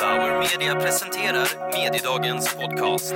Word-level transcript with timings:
Bauer 0.00 0.38
Media 0.38 0.74
presenterar 0.74 1.72
Mediedagens 1.72 2.54
podcast. 2.54 3.14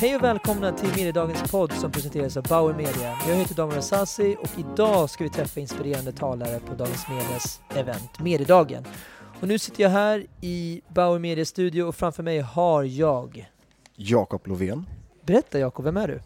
Hej 0.00 0.16
och 0.16 0.22
välkomna 0.22 0.72
till 0.72 0.88
Mediedagens 0.88 1.50
podd 1.50 1.72
som 1.72 1.92
presenteras 1.92 2.36
av 2.36 2.42
Bauer 2.42 2.74
Media. 2.74 3.18
Jag 3.28 3.34
heter 3.34 3.54
Daniel 3.54 3.82
Sassi 3.82 4.36
och 4.40 4.48
idag 4.58 5.10
ska 5.10 5.24
vi 5.24 5.30
träffa 5.30 5.60
inspirerande 5.60 6.12
talare 6.12 6.60
på 6.60 6.74
Dagens 6.74 7.08
Medias 7.08 7.60
event 7.74 8.20
Mediedagen. 8.20 8.84
Och 9.40 9.48
nu 9.48 9.58
sitter 9.58 9.82
jag 9.82 9.90
här 9.90 10.26
i 10.40 10.80
Bauer 10.88 11.18
Media 11.18 11.44
studio 11.44 11.82
och 11.82 11.94
framför 11.94 12.22
mig 12.22 12.40
har 12.40 12.82
jag... 12.82 13.50
Jakob 13.96 14.46
Lovén. 14.46 14.86
Berätta 15.22 15.58
Jakob, 15.58 15.84
vem 15.84 15.96
är 15.96 16.08
du? 16.08 16.20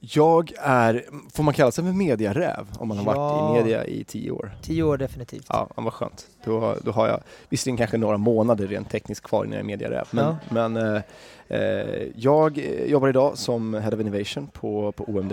Jag 0.00 0.52
är, 0.58 1.04
får 1.34 1.42
man 1.42 1.54
kalla 1.54 1.70
sig 1.70 1.84
för 1.84 1.92
mediaräv 1.92 2.66
om 2.78 2.88
man 2.88 2.98
har 2.98 3.04
Ja. 3.14 3.18
varit 3.18 3.50
i 3.50 3.62
media 3.62 3.84
i 3.86 4.04
tio 4.04 4.30
år? 4.30 4.56
Tio 4.62 4.82
år 4.82 4.96
definitivt. 4.98 5.46
Ja, 5.48 5.68
vad 5.74 5.92
skönt. 5.92 6.26
Då, 6.44 6.76
då 6.82 6.90
har 6.90 7.08
jag 7.08 7.20
visserligen 7.48 7.76
kanske 7.76 7.96
några 7.96 8.16
månader 8.16 8.66
rent 8.66 8.90
tekniskt 8.90 9.22
kvar 9.22 9.44
innan 9.44 9.52
jag 9.52 9.60
är 9.60 9.66
mediaräv. 9.66 10.06
Men, 10.10 10.24
Ja. 10.24 10.36
men 10.50 10.76
eh, 10.76 11.02
eh, 11.48 12.08
jag 12.16 12.58
jobbar 12.86 13.08
idag 13.08 13.38
som 13.38 13.74
Head 13.74 13.92
of 13.94 14.00
Innovation 14.00 14.46
på, 14.46 14.92
på 14.92 15.04
OMD. 15.04 15.32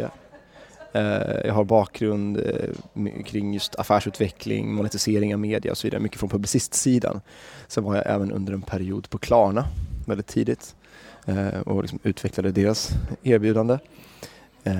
Eh, 0.94 1.02
jag 1.46 1.54
har 1.54 1.64
bakgrund 1.64 2.38
eh, 2.38 3.24
kring 3.26 3.54
just 3.54 3.76
affärsutveckling, 3.76 4.74
monetisering 4.74 5.34
av 5.34 5.40
media 5.40 5.72
och 5.72 5.78
så 5.78 5.88
vidare, 5.88 6.02
mycket 6.02 6.20
från 6.20 6.30
publicistsidan. 6.30 7.22
Sen 7.68 7.84
var 7.84 7.96
jag 7.96 8.04
även 8.08 8.32
under 8.32 8.54
en 8.54 8.62
period 8.62 9.10
på 9.10 9.18
Klarna 9.18 9.66
väldigt 10.08 10.28
tidigt 10.28 10.76
eh, 11.26 11.60
och 11.66 11.82
liksom 11.82 12.00
utvecklade 12.04 12.52
deras 12.52 12.90
erbjudande. 13.24 13.78
Eh, 14.64 14.74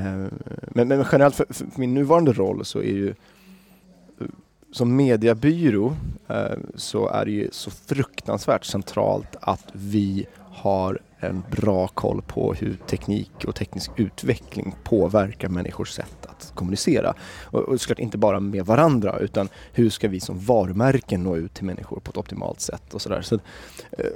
men, 0.68 0.88
men 0.88 1.06
generellt 1.12 1.36
för, 1.36 1.46
för 1.50 1.68
min 1.76 1.94
nuvarande 1.94 2.34
roll 2.34 2.66
så 2.66 2.80
är 2.80 2.94
ju 2.94 3.10
eh, 3.10 4.28
som 4.72 4.96
mediebyrå 4.96 5.96
eh, 6.28 6.58
så 6.76 7.08
är 7.08 7.26
det 7.26 7.32
ju 7.32 7.50
så 7.52 7.72
fruktansvärt 7.72 8.66
centralt 8.66 9.36
att 9.42 9.68
vi 9.74 10.26
har 10.54 11.00
en 11.20 11.44
bra 11.52 11.88
koll 11.88 12.22
på 12.22 12.54
hur 12.54 12.74
teknik 12.74 13.32
och 13.48 13.56
teknisk 13.56 13.92
utveckling 13.96 14.76
påverkar 14.84 15.50
människors 15.50 15.90
sätt 15.90 16.26
att 16.26 16.52
kommunicera. 16.56 17.14
Och, 17.44 17.60
och 17.60 17.82
såklart 17.82 18.00
inte 18.00 18.18
bara 18.18 18.40
med 18.40 18.66
varandra 18.66 19.20
utan 19.20 19.50
hur 19.74 19.90
ska 19.90 20.08
vi 20.08 20.20
som 20.20 20.40
varumärken 20.40 21.24
nå 21.24 21.36
ut 21.38 21.54
till 21.54 21.66
människor 21.66 22.00
på 22.00 22.12
ett 22.12 22.18
optimalt 22.18 22.62
sätt 22.62 22.94
och 22.94 23.02
sådär. 23.02 23.22
Så, 23.22 23.40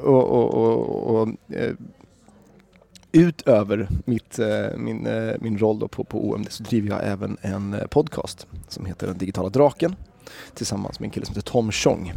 och, 0.02 0.24
och, 0.24 0.54
och, 0.54 1.16
och, 1.16 1.30
utöver 3.18 3.88
mitt, 4.06 4.40
eh, 4.40 4.78
min, 4.78 5.08
eh, 5.08 5.36
min 5.40 5.58
roll 5.58 5.80
då 5.80 5.88
på, 5.88 6.04
på 6.04 6.30
OMD 6.30 6.52
så 6.52 6.64
driver 6.64 6.90
jag 6.90 7.00
även 7.04 7.38
en 7.42 7.74
eh, 7.74 7.88
podcast 7.88 8.48
som 8.68 8.86
heter 8.86 9.08
Den 9.08 9.18
digitala 9.18 9.50
draken 9.50 9.96
tillsammans 10.54 11.00
med 11.00 11.08
en 11.08 11.12
kille 11.12 11.26
som 11.26 11.36
heter 11.36 11.52
Tom 11.52 11.72
Chong. 11.72 12.14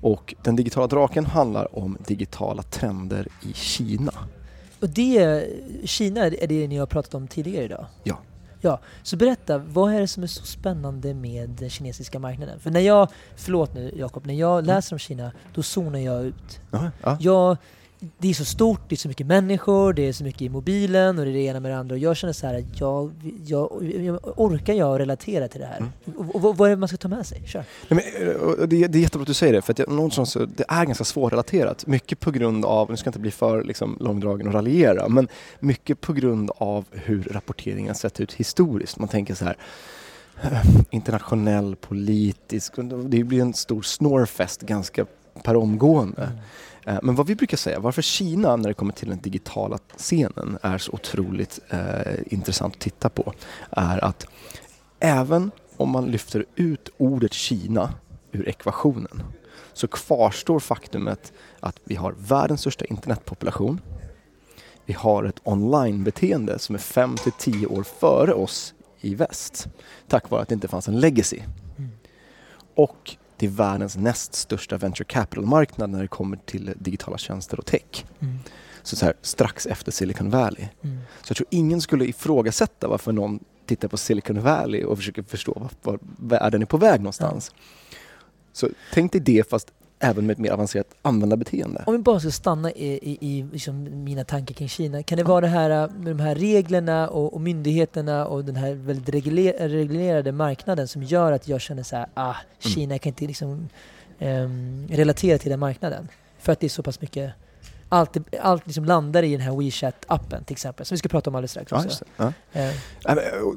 Och 0.00 0.34
Den 0.42 0.56
digitala 0.56 0.86
draken 0.86 1.26
handlar 1.26 1.78
om 1.78 1.98
digitala 2.06 2.62
trender 2.62 3.28
i 3.42 3.52
Kina. 3.52 4.12
Och 4.80 4.88
det, 4.88 5.46
Kina 5.84 6.26
är 6.26 6.46
det 6.46 6.68
ni 6.68 6.76
har 6.76 6.86
pratat 6.86 7.14
om 7.14 7.28
tidigare 7.28 7.64
idag? 7.64 7.86
Ja. 8.04 8.18
Ja, 8.60 8.80
så 9.02 9.16
berätta, 9.16 9.58
vad 9.58 9.94
är 9.94 10.00
det 10.00 10.08
som 10.08 10.22
är 10.22 10.26
så 10.26 10.44
spännande 10.44 11.14
med 11.14 11.50
den 11.50 11.70
kinesiska 11.70 12.18
marknaden? 12.18 12.60
För 12.60 12.70
när 12.70 12.80
jag, 12.80 13.08
förlåt 13.36 13.74
nu 13.74 13.92
Jakob, 13.96 14.26
när 14.26 14.34
jag 14.34 14.66
läser 14.66 14.94
om 14.94 14.98
Kina, 14.98 15.32
då 15.54 15.62
zonar 15.62 15.98
jag 15.98 16.24
ut. 16.24 16.60
Ja, 16.70 16.90
ja. 17.02 17.16
Jag, 17.20 17.56
det 18.18 18.28
är 18.30 18.34
så 18.34 18.44
stort, 18.44 18.80
det 18.88 18.94
är 18.94 18.96
så 18.96 19.08
mycket 19.08 19.26
människor, 19.26 19.92
det 19.92 20.08
är 20.08 20.12
så 20.12 20.24
mycket 20.24 20.42
i 20.42 20.48
mobilen 20.48 21.18
och 21.18 21.24
det 21.24 21.30
är 21.30 21.32
det 21.32 21.40
ena 21.40 21.60
med 21.60 21.70
det 21.70 21.78
andra. 21.78 21.94
Och 21.94 21.98
jag 21.98 22.16
känner 22.16 22.32
så 22.32 22.46
här, 22.46 22.64
jag, 22.74 23.12
jag, 23.46 23.92
jag, 24.00 24.38
orkar 24.38 24.74
jag 24.74 25.00
relatera 25.00 25.48
till 25.48 25.60
det 25.60 25.66
här? 25.66 25.76
Mm. 25.78 25.90
Och, 26.30 26.44
och, 26.44 26.56
vad 26.56 26.66
är 26.66 26.70
det 26.70 26.76
man 26.76 26.88
ska 26.88 26.96
ta 26.96 27.08
med 27.08 27.26
sig? 27.26 27.42
Kör. 27.46 27.64
Nej, 27.88 28.04
men, 28.28 28.68
det, 28.68 28.86
det 28.86 28.98
är 28.98 29.02
jättebra 29.02 29.22
att 29.22 29.26
du 29.26 29.34
säger 29.34 29.52
det, 29.52 29.62
för 29.62 29.72
att 29.72 29.78
jag, 29.78 29.88
någonstans, 29.88 30.30
så- 30.30 30.44
det 30.44 30.64
är 30.68 30.84
ganska 30.84 31.04
svårrelaterat. 31.04 31.86
Mycket 31.86 32.20
på 32.20 32.30
grund 32.30 32.64
av, 32.64 32.90
nu 32.90 32.96
ska 32.96 33.06
jag 33.06 33.10
inte 33.10 33.18
bli 33.18 33.30
för 33.30 33.64
liksom, 33.64 33.96
långdragen 34.00 34.46
och 34.46 34.52
raljera, 34.54 35.08
men 35.08 35.28
mycket 35.60 36.00
på 36.00 36.12
grund 36.12 36.50
av 36.56 36.84
hur 36.90 37.22
rapporteringen 37.30 37.94
sett 37.94 38.20
ut 38.20 38.32
historiskt. 38.32 38.98
Man 38.98 39.08
tänker 39.08 39.34
så 39.34 39.44
här, 39.44 39.56
eh, 40.42 40.62
internationell, 40.90 41.76
politisk, 41.76 42.72
det 43.06 43.24
blir 43.24 43.40
en 43.40 43.54
stor 43.54 43.82
snorfest 43.82 44.60
ganska 44.62 45.06
per 45.44 45.56
omgående. 45.56 46.22
Mm. 46.22 46.38
Eh, 46.88 46.98
Men 47.02 47.14
vad 47.14 47.26
vi 47.26 47.34
brukar 47.34 47.56
säga, 47.56 47.80
varför 47.80 48.02
Kina 48.02 48.56
när 48.56 48.68
det 48.68 48.74
kommer 48.74 48.92
till 48.92 49.08
den 49.08 49.20
digitala 49.20 49.78
scenen 49.96 50.58
är 50.62 50.78
så 50.78 50.92
otroligt 50.92 51.60
eh, 51.68 52.14
intressant 52.26 52.74
att 52.74 52.80
titta 52.80 53.08
på 53.08 53.32
är 53.70 54.04
att 54.04 54.26
även 55.00 55.50
om 55.76 55.90
man 55.90 56.06
lyfter 56.06 56.44
ut 56.54 56.88
ordet 56.96 57.32
Kina 57.32 57.94
ur 58.32 58.48
ekvationen 58.48 59.22
så 59.72 59.88
kvarstår 59.88 60.60
faktumet 60.60 61.32
att 61.60 61.76
vi 61.84 61.94
har 61.94 62.14
världens 62.18 62.60
största 62.60 62.84
internetpopulation. 62.84 63.80
Vi 64.84 64.92
har 64.92 65.24
ett 65.24 65.40
online-beteende 65.44 66.58
som 66.58 66.74
är 66.74 66.78
5 66.78 67.16
till 67.16 67.32
10 67.32 67.66
år 67.66 67.82
före 67.82 68.32
oss 68.32 68.74
i 69.00 69.14
väst 69.14 69.68
tack 70.08 70.30
vare 70.30 70.42
att 70.42 70.48
det 70.48 70.54
inte 70.54 70.68
fanns 70.68 70.88
en 70.88 71.00
legacy. 71.00 71.40
Mm. 71.78 71.90
Och 72.74 73.16
det 73.38 73.46
är 73.46 73.50
världens 73.50 73.96
näst 73.96 74.34
största 74.34 74.78
venture 74.78 75.04
capital-marknad 75.04 75.90
när 75.90 76.02
det 76.02 76.08
kommer 76.08 76.36
till 76.36 76.74
digitala 76.78 77.18
tjänster 77.18 77.58
och 77.58 77.66
tech. 77.66 78.04
Mm. 78.20 78.38
Så, 78.82 78.96
så 78.96 79.04
här, 79.04 79.14
strax 79.22 79.66
efter 79.66 79.92
Silicon 79.92 80.30
Valley. 80.30 80.66
Mm. 80.82 80.98
Så 81.22 81.30
jag 81.30 81.36
tror 81.36 81.48
ingen 81.50 81.80
skulle 81.80 82.04
ifrågasätta 82.04 82.88
varför 82.88 83.12
någon 83.12 83.40
tittar 83.66 83.88
på 83.88 83.96
Silicon 83.96 84.42
Valley 84.42 84.84
och 84.84 84.98
försöker 84.98 85.22
förstå 85.22 85.52
var, 85.60 85.70
var 85.82 85.98
världen 86.18 86.62
är 86.62 86.66
på 86.66 86.76
väg 86.76 87.00
någonstans. 87.00 87.52
Så 88.52 88.68
tänk 88.92 89.12
dig 89.12 89.20
det 89.20 89.50
fast 89.50 89.72
även 90.00 90.26
med 90.26 90.32
ett 90.34 90.38
mer 90.38 90.50
avancerat 90.50 90.86
användarbeteende. 91.02 91.84
Om 91.86 91.92
vi 91.92 91.98
bara 91.98 92.20
ska 92.20 92.30
stanna 92.30 92.70
i, 92.70 92.86
i, 92.86 93.18
i 93.20 93.46
liksom 93.52 94.04
mina 94.04 94.24
tankar 94.24 94.54
kring 94.54 94.68
Kina. 94.68 95.02
Kan 95.02 95.18
det 95.18 95.24
vara 95.24 95.40
det 95.40 95.46
här 95.46 95.70
äh, 95.70 95.90
med 95.90 96.16
de 96.16 96.20
här 96.22 96.34
reglerna 96.34 97.08
och, 97.08 97.34
och 97.34 97.40
myndigheterna 97.40 98.26
och 98.26 98.44
den 98.44 98.56
här 98.56 98.74
väldigt 98.74 99.08
regler, 99.08 99.68
reglerade 99.68 100.32
marknaden 100.32 100.88
som 100.88 101.02
gör 101.02 101.32
att 101.32 101.48
jag 101.48 101.60
känner 101.60 101.82
så 101.82 101.96
här, 101.96 102.06
ah, 102.14 102.34
Kina 102.58 102.94
jag 102.94 103.00
kan 103.00 103.10
inte 103.10 103.26
liksom 103.26 103.68
ehm, 104.18 104.86
relatera 104.90 105.38
till 105.38 105.50
den 105.50 105.60
marknaden. 105.60 106.08
För 106.38 106.52
att 106.52 106.60
det 106.60 106.66
är 106.66 106.68
så 106.68 106.82
pass 106.82 107.00
mycket, 107.00 107.32
allt, 107.88 108.16
allt 108.40 108.66
liksom 108.66 108.84
landar 108.84 109.22
i 109.22 109.32
den 109.32 109.40
här 109.40 109.52
WeChat-appen 109.52 110.44
till 110.44 110.54
exempel, 110.54 110.86
som 110.86 110.94
vi 110.94 110.98
ska 110.98 111.08
prata 111.08 111.30
om 111.30 111.36
alldeles 111.36 111.50
strax 111.50 111.70
Ja, 111.72 111.76
också. 111.76 111.88
just 111.88 112.00
det. 112.00 112.06
Ja. 112.52 112.60
Eh, 112.60 112.74
Ja, 113.02 113.14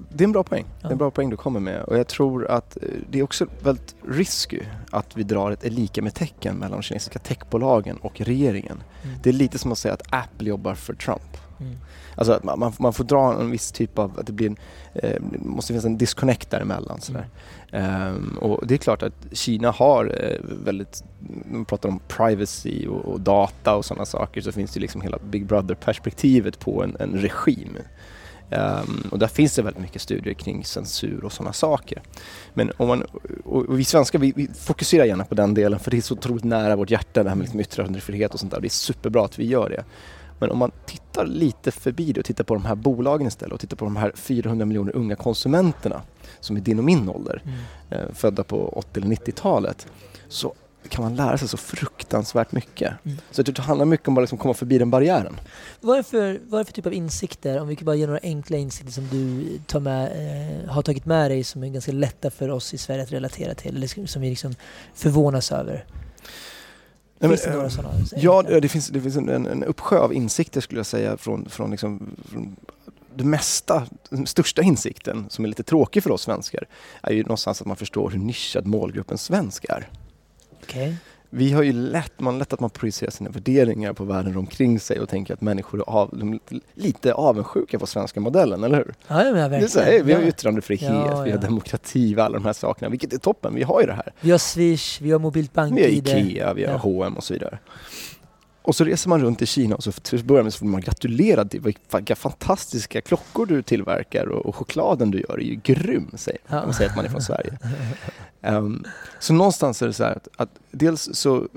Det 0.10 0.24
är 0.24 0.26
en 0.26 0.32
bra 0.32 0.44
poäng. 0.44 0.66
Det 0.80 0.86
är 0.86 0.90
Ja. 0.90 0.92
en 0.92 0.98
bra 0.98 1.12
poäng 1.12 1.30
du 1.30 1.38
kommer 1.38 1.60
med. 1.60 1.82
Och 1.84 1.98
jag 1.98 2.08
tror 2.08 2.48
att 2.52 2.78
eh, 2.78 2.84
det 3.10 3.20
är 3.20 3.24
också 3.24 3.46
väldigt 3.64 3.96
risky 4.08 4.60
att 4.92 5.18
vi 5.18 5.24
drar 5.24 5.52
ett 5.52 5.64
lika 5.74 6.02
med 6.02 6.14
tecken 6.14 6.56
mellan 6.56 6.72
de 6.72 6.82
kinesiska 6.84 7.20
techbolagen 7.20 7.98
och 7.98 8.22
regeringen. 8.22 8.84
mm, 9.04 9.16
Det 9.24 9.30
är 9.30 9.34
lite 9.34 9.58
som 9.60 9.72
att 9.72 9.78
säga 9.78 9.94
att 9.94 10.04
Apple 10.10 10.50
jobbar 10.50 10.76
för 10.76 10.94
Trump. 10.94 11.38
Mm, 11.62 11.78
Alltså 12.16 12.40
man, 12.44 12.60
man, 12.60 12.74
man 12.80 12.94
får 12.94 13.04
dra 13.04 13.34
en 13.42 13.52
viss 13.52 13.72
typ 13.72 14.00
av, 14.00 14.20
att 14.20 14.26
det 14.26 14.34
blir 14.34 14.48
en, 14.48 14.58
eh, 14.94 15.22
måste 15.40 15.74
finnas 15.74 15.86
en 15.86 15.98
disconnect 15.98 16.50
däremellan. 16.50 17.02
Sådär. 17.02 17.28
Ehm, 17.72 18.38
och 18.42 18.68
det 18.68 18.74
är 18.74 18.78
klart 18.78 19.04
att 19.04 19.14
Kina 19.32 19.72
har 19.72 20.06
eh, 20.06 20.38
väldigt, 20.66 21.04
man 21.52 21.66
pratar 21.66 21.90
om 21.90 22.00
privacy 22.08 22.88
och, 22.88 23.06
och 23.06 23.22
data 23.22 23.76
och 23.76 23.86
sådana 23.86 24.06
saker 24.06 24.42
så 24.42 24.52
finns 24.52 24.72
det 24.74 24.80
liksom 24.80 25.02
hela 25.02 25.18
Big 25.30 25.46
Brother-perspektivet 25.46 26.60
på 26.60 26.84
en, 26.84 26.98
en 27.00 27.18
regim. 27.18 27.78
Ehm, 28.50 29.08
och 29.12 29.20
där 29.20 29.28
finns 29.28 29.56
det 29.56 29.62
väldigt 29.62 29.82
mycket 29.82 30.02
studier 30.02 30.34
kring 30.34 30.66
censur 30.66 31.26
och 31.26 31.32
sådana 31.32 31.54
saker. 31.54 32.02
Men 32.54 32.72
om 32.78 32.88
man, 32.88 33.04
och 33.46 33.80
vi 33.80 33.84
svenskar 33.84 34.20
vi, 34.20 34.34
vi 34.36 34.48
fokuserar 34.48 35.06
gärna 35.06 35.26
på 35.26 35.36
den 35.36 35.54
delen 35.54 35.80
för 35.80 35.92
det 35.92 35.98
är 35.98 36.02
så 36.02 36.14
otroligt 36.14 36.44
nära 36.44 36.76
vårt 36.76 36.90
hjärta 36.90 37.24
det 37.24 37.30
här 37.30 37.36
med 37.36 37.44
liksom 37.44 37.60
yttrandefrihet 37.60 38.34
och 38.34 38.40
sånt 38.40 38.52
där. 38.52 38.62
Det 38.62 38.68
är 38.68 38.70
superbra 38.70 39.26
att 39.26 39.40
vi 39.40 39.46
gör 39.46 39.70
det. 39.70 39.84
Men 40.42 40.52
om 40.52 40.58
man 40.58 40.72
tittar 40.86 41.26
lite 41.26 41.72
förbi 41.72 42.12
det 42.12 42.20
och 42.20 42.26
tittar 42.26 42.44
på 42.44 42.54
de 42.54 42.66
här 42.66 42.76
bolagen 42.76 43.28
istället 43.28 43.54
och 43.54 43.60
tittar 43.60 43.78
på 43.78 43.86
de 43.86 43.96
här 43.96 44.12
400 44.16 44.66
miljoner 44.66 44.96
unga 44.96 45.16
konsumenterna 45.16 46.02
som 46.40 46.56
är 46.56 46.62
din 46.62 46.80
och 46.80 46.86
min 46.86 47.10
ålder, 47.10 47.42
mm. 47.46 47.58
eh, 47.90 48.14
födda 48.14 48.44
på 48.44 48.70
80 48.70 49.00
eller 49.00 49.16
90-talet, 49.16 49.88
så 50.28 50.54
kan 50.90 51.04
man 51.04 51.16
lära 51.16 51.38
sig 51.38 51.48
så 51.48 51.58
fruktansvärt 51.58 52.52
mycket. 52.52 52.94
Mm. 53.04 53.18
Så 53.32 53.42
det 53.42 53.60
handlar 53.60 53.86
mycket 53.86 54.08
om 54.08 54.18
att 54.18 54.24
liksom 54.24 54.38
komma 54.38 54.54
förbi 54.54 54.78
den 54.78 54.92
barriären. 54.92 55.40
Vad, 55.80 55.98
är 55.98 56.04
för, 56.04 56.40
vad 56.44 56.60
är 56.60 56.64
det 56.64 56.66
för 56.66 56.74
typ 56.74 56.86
av 56.86 56.94
insikter, 56.94 57.60
om 57.60 57.68
vi 57.68 57.76
kan 57.76 57.86
bara 57.86 57.96
ge 57.96 58.06
några 58.06 58.20
enkla 58.24 58.58
insikter 58.58 58.92
som 58.92 59.08
du 59.08 59.48
tar 59.68 59.80
med, 59.80 60.12
eh, 60.64 60.70
har 60.70 60.82
tagit 60.82 61.06
med 61.06 61.32
dig 61.32 61.44
som 61.44 61.64
är 61.64 61.68
ganska 61.68 61.92
lätta 61.92 62.30
för 62.30 62.50
oss 62.50 62.74
i 62.74 62.78
Sverige 62.78 63.04
att 63.04 63.12
relatera 63.12 63.54
till, 63.54 63.76
eller 63.76 64.08
som 64.08 64.22
vi 64.22 64.30
liksom 64.30 64.56
förvånas 64.94 65.52
över? 65.52 65.86
Nej, 67.22 67.30
Finns 67.30 67.44
men, 67.46 67.52
det 67.52 67.56
några 67.56 67.68
eh, 67.68 67.74
sådana? 67.74 67.94
Ja, 68.16 68.60
det 68.60 68.70
finns, 68.70 68.88
det 68.88 69.02
finns 69.02 69.16
en, 69.16 69.30
en, 69.30 69.64
uppsjö 69.64 70.00
av 70.00 70.14
insikter 70.14 70.62
skulle 70.62 70.80
jag 70.80 70.86
säga 70.86 71.18
från, 71.18 71.50
från, 71.50 71.72
liksom, 71.72 72.16
från 72.32 72.56
det 73.16 73.24
mesta, 73.24 73.88
den 74.10 74.28
största 74.28 74.62
insikten 74.62 75.26
som 75.30 75.46
är 75.46 75.50
lite 75.50 75.64
tråkig 75.64 76.04
för 76.04 76.12
oss 76.12 76.22
svenskar 76.22 76.68
är 77.02 77.14
ju 77.14 77.24
någonstans 77.24 77.62
att 77.62 77.68
man 77.68 77.78
förstår 77.78 78.10
hur 78.10 78.20
nischad 78.20 78.66
målgruppen 78.66 79.18
svensk 79.18 79.66
är. 79.66 79.90
Okej. 80.64 80.96
Vi 81.34 81.52
har 81.52 81.64
ju 81.64 81.74
lätt, 81.74 82.20
man 82.20 82.40
lätt 82.40 82.54
att 82.54 82.60
man 82.60 82.70
projicerar 82.70 83.12
sina 83.12 83.30
värderingar 83.30 83.94
på 83.94 84.04
världen 84.04 84.38
omkring 84.38 84.80
sig 84.80 85.00
och 85.00 85.10
tänker 85.10 85.34
att 85.34 85.42
människor 85.42 85.80
är 85.80 85.90
av, 85.90 86.40
lite 86.74 87.14
avundsjuka 87.14 87.80
på 87.80 87.86
svenska 87.88 88.20
modellen, 88.20 88.64
eller 88.64 88.78
hur? 88.78 88.94
Ja, 89.08 89.24
ja, 89.24 89.24
men 89.24 89.34
Det 89.34 89.40
är 89.42 89.50
verkligen. 89.50 89.70
så 89.70 89.80
här, 89.80 90.04
vi 90.04 90.14
har 90.14 90.22
yttrandefrihet, 90.22 90.92
Ja, 90.92 91.22
vi 91.22 91.32
har 91.32 91.38
demokrati, 91.38 92.16
alla 92.20 92.34
de 92.38 92.46
här 92.46 92.54
sakerna, 92.54 92.90
vilket 92.90 93.14
är 93.14 93.18
toppen. 93.18 93.56
Vi 93.56 93.64
har 93.64 93.82
ju 93.82 93.88
det 93.88 93.94
här. 93.94 94.14
Vi 94.22 94.32
har 94.32 94.38
Swish, 94.38 95.02
vi 95.02 95.12
har 95.12 95.20
mobilt 95.20 95.52
Vi 95.56 95.60
har 95.62 95.68
bank-id. 95.70 96.08
IKEA, 96.08 96.54
vi 96.54 96.66
har 96.66 96.72
Ja. 96.72 96.78
H&M 96.78 97.14
och 97.18 97.24
så 97.24 97.34
vidare. 97.34 97.60
Och 98.64 98.76
så 98.76 98.84
reser 98.84 99.10
man 99.10 99.22
runt 99.22 99.42
i 99.42 99.46
Kina 99.46 99.76
och 99.76 99.84
så 99.84 99.92
till 99.92 100.20
att 100.20 100.26
börja 100.26 100.44
med 100.44 100.54
så 100.54 100.60
får 100.60 100.66
man 100.66 100.82
gratulera 100.82 101.46
till 101.46 101.62
vilka 101.62 102.16
fantastiska 102.16 103.02
klockor 103.02 103.46
du 103.46 103.62
tillverkar 103.62 104.26
och, 104.26 104.46
och 104.46 104.56
chokladen 104.56 105.12
du 105.12 105.20
gör 105.20 105.34
är 105.34 105.44
ju 105.44 105.56
grym, 105.64 106.12
säger 106.16 106.40
man. 106.48 106.60
Ja. 106.60 106.66
Man 106.66 106.74
säger 106.74 106.90
att 106.90 106.96
man 106.96 107.06
är 107.06 107.10
från 107.10 107.22
Sverige. 107.22 107.58
Ehm, 108.42 108.84
så 109.20 109.34
någonstans 109.34 109.82
är 109.82 109.88
det 109.88 109.94
så 109.94 110.04
här 110.04 110.12
att, 110.12 110.28
att 110.36 110.50
dels 110.72 111.10
så, 111.14 111.48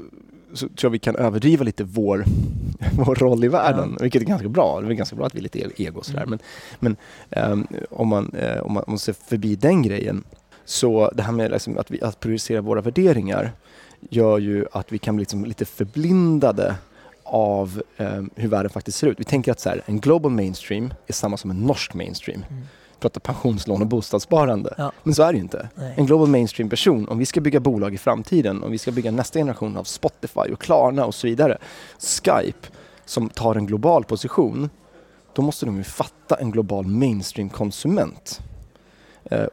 så 0.53 0.69
tror 0.69 0.79
jag 0.83 0.91
vi 0.91 0.99
kan 0.99 1.17
överdriva 1.17 1.65
lite 1.65 1.85
vår, 1.85 2.25
vår 2.97 3.15
roll 3.15 3.45
i 3.45 3.49
världen, 3.49 3.97
vilket 4.01 4.23
är 4.23 4.27
ganska 4.27 4.49
bra. 4.49 4.81
Det 4.81 4.87
är 4.87 4.93
ganska 4.93 5.17
bra 5.17 5.27
att 5.27 5.35
vi 5.35 5.39
är 5.39 5.43
lite 5.43 5.59
e- 5.59 5.71
ego 5.77 5.99
och 5.99 6.07
sådär. 6.07 6.23
Mm. 6.23 6.39
Men, 6.81 6.97
men 7.31 7.43
ehm, 7.53 7.67
om, 7.91 8.09
man, 8.09 8.35
eh, 8.35 8.61
om, 8.61 8.73
man, 8.73 8.83
om 8.83 8.93
man 8.93 8.99
ser 8.99 9.13
förbi 9.13 9.57
den 9.57 9.83
grejen, 9.83 10.25
så 10.65 11.11
det 11.15 11.23
här 11.23 11.33
med 11.33 11.51
liksom 11.51 11.79
att, 11.79 11.91
vi, 11.91 12.03
att 12.03 12.21
prioritera 12.21 12.61
våra 12.61 12.81
värderingar 12.81 13.53
gör 14.11 14.39
ju 14.39 14.67
att 14.73 14.93
vi 14.93 14.99
kan 14.99 15.17
bli 15.17 15.23
liksom 15.23 15.45
lite 15.45 15.65
förblindade 15.65 16.75
av 17.25 17.83
ehm, 17.97 18.31
hur 18.35 18.49
världen 18.49 18.71
faktiskt 18.71 18.99
ser 18.99 19.07
ut. 19.07 19.21
Vi 19.21 19.25
tänker 19.25 19.53
att 19.53 19.61
så 19.61 19.69
här, 19.69 19.83
en 19.87 20.01
global 20.01 20.33
mainstream 20.33 20.95
är 21.07 21.13
samma 21.13 21.37
som 21.37 21.51
en 21.51 21.61
norsk 21.61 21.95
mainstream. 21.95 22.45
Mm. 22.51 22.63
Vi 22.95 23.01
pratar 23.01 23.21
pensionslån 23.21 23.81
och 23.81 23.87
bostadssparande. 23.87 24.75
Ja. 24.79 24.93
Men 25.03 25.15
så 25.15 25.23
är 25.23 25.33
det 25.33 25.37
ju 25.37 25.43
inte. 25.43 25.69
Nej. 25.75 25.95
En 25.97 26.07
global 26.07 26.29
mainstream 26.29 26.71
person, 26.71 27.09
om 27.09 27.19
vi 27.19 27.27
ska 27.27 27.41
bygga 27.41 27.61
bolag 27.61 27.95
i 27.95 27.99
framtiden, 27.99 28.63
om 28.63 28.71
vi 28.71 28.79
ska 28.79 28.93
bygga 28.93 29.11
nästa 29.11 29.39
generation 29.39 29.77
av 29.77 29.85
Spotify 29.85 30.41
och 30.53 30.61
Klarna 30.61 31.07
och 31.07 31.15
så 31.15 31.27
vidare, 31.27 31.59
Skype 31.99 32.69
som 33.05 33.29
tar 33.29 33.55
en 33.55 33.67
global 33.67 34.05
position, 34.05 34.71
då 35.33 35.43
måste 35.43 35.67
de 35.67 35.77
ju 35.77 35.85
fatta 35.85 36.35
en 36.35 36.51
global 36.51 36.87
mainstream-konsument. 36.87 38.41
Eh, 39.25 39.47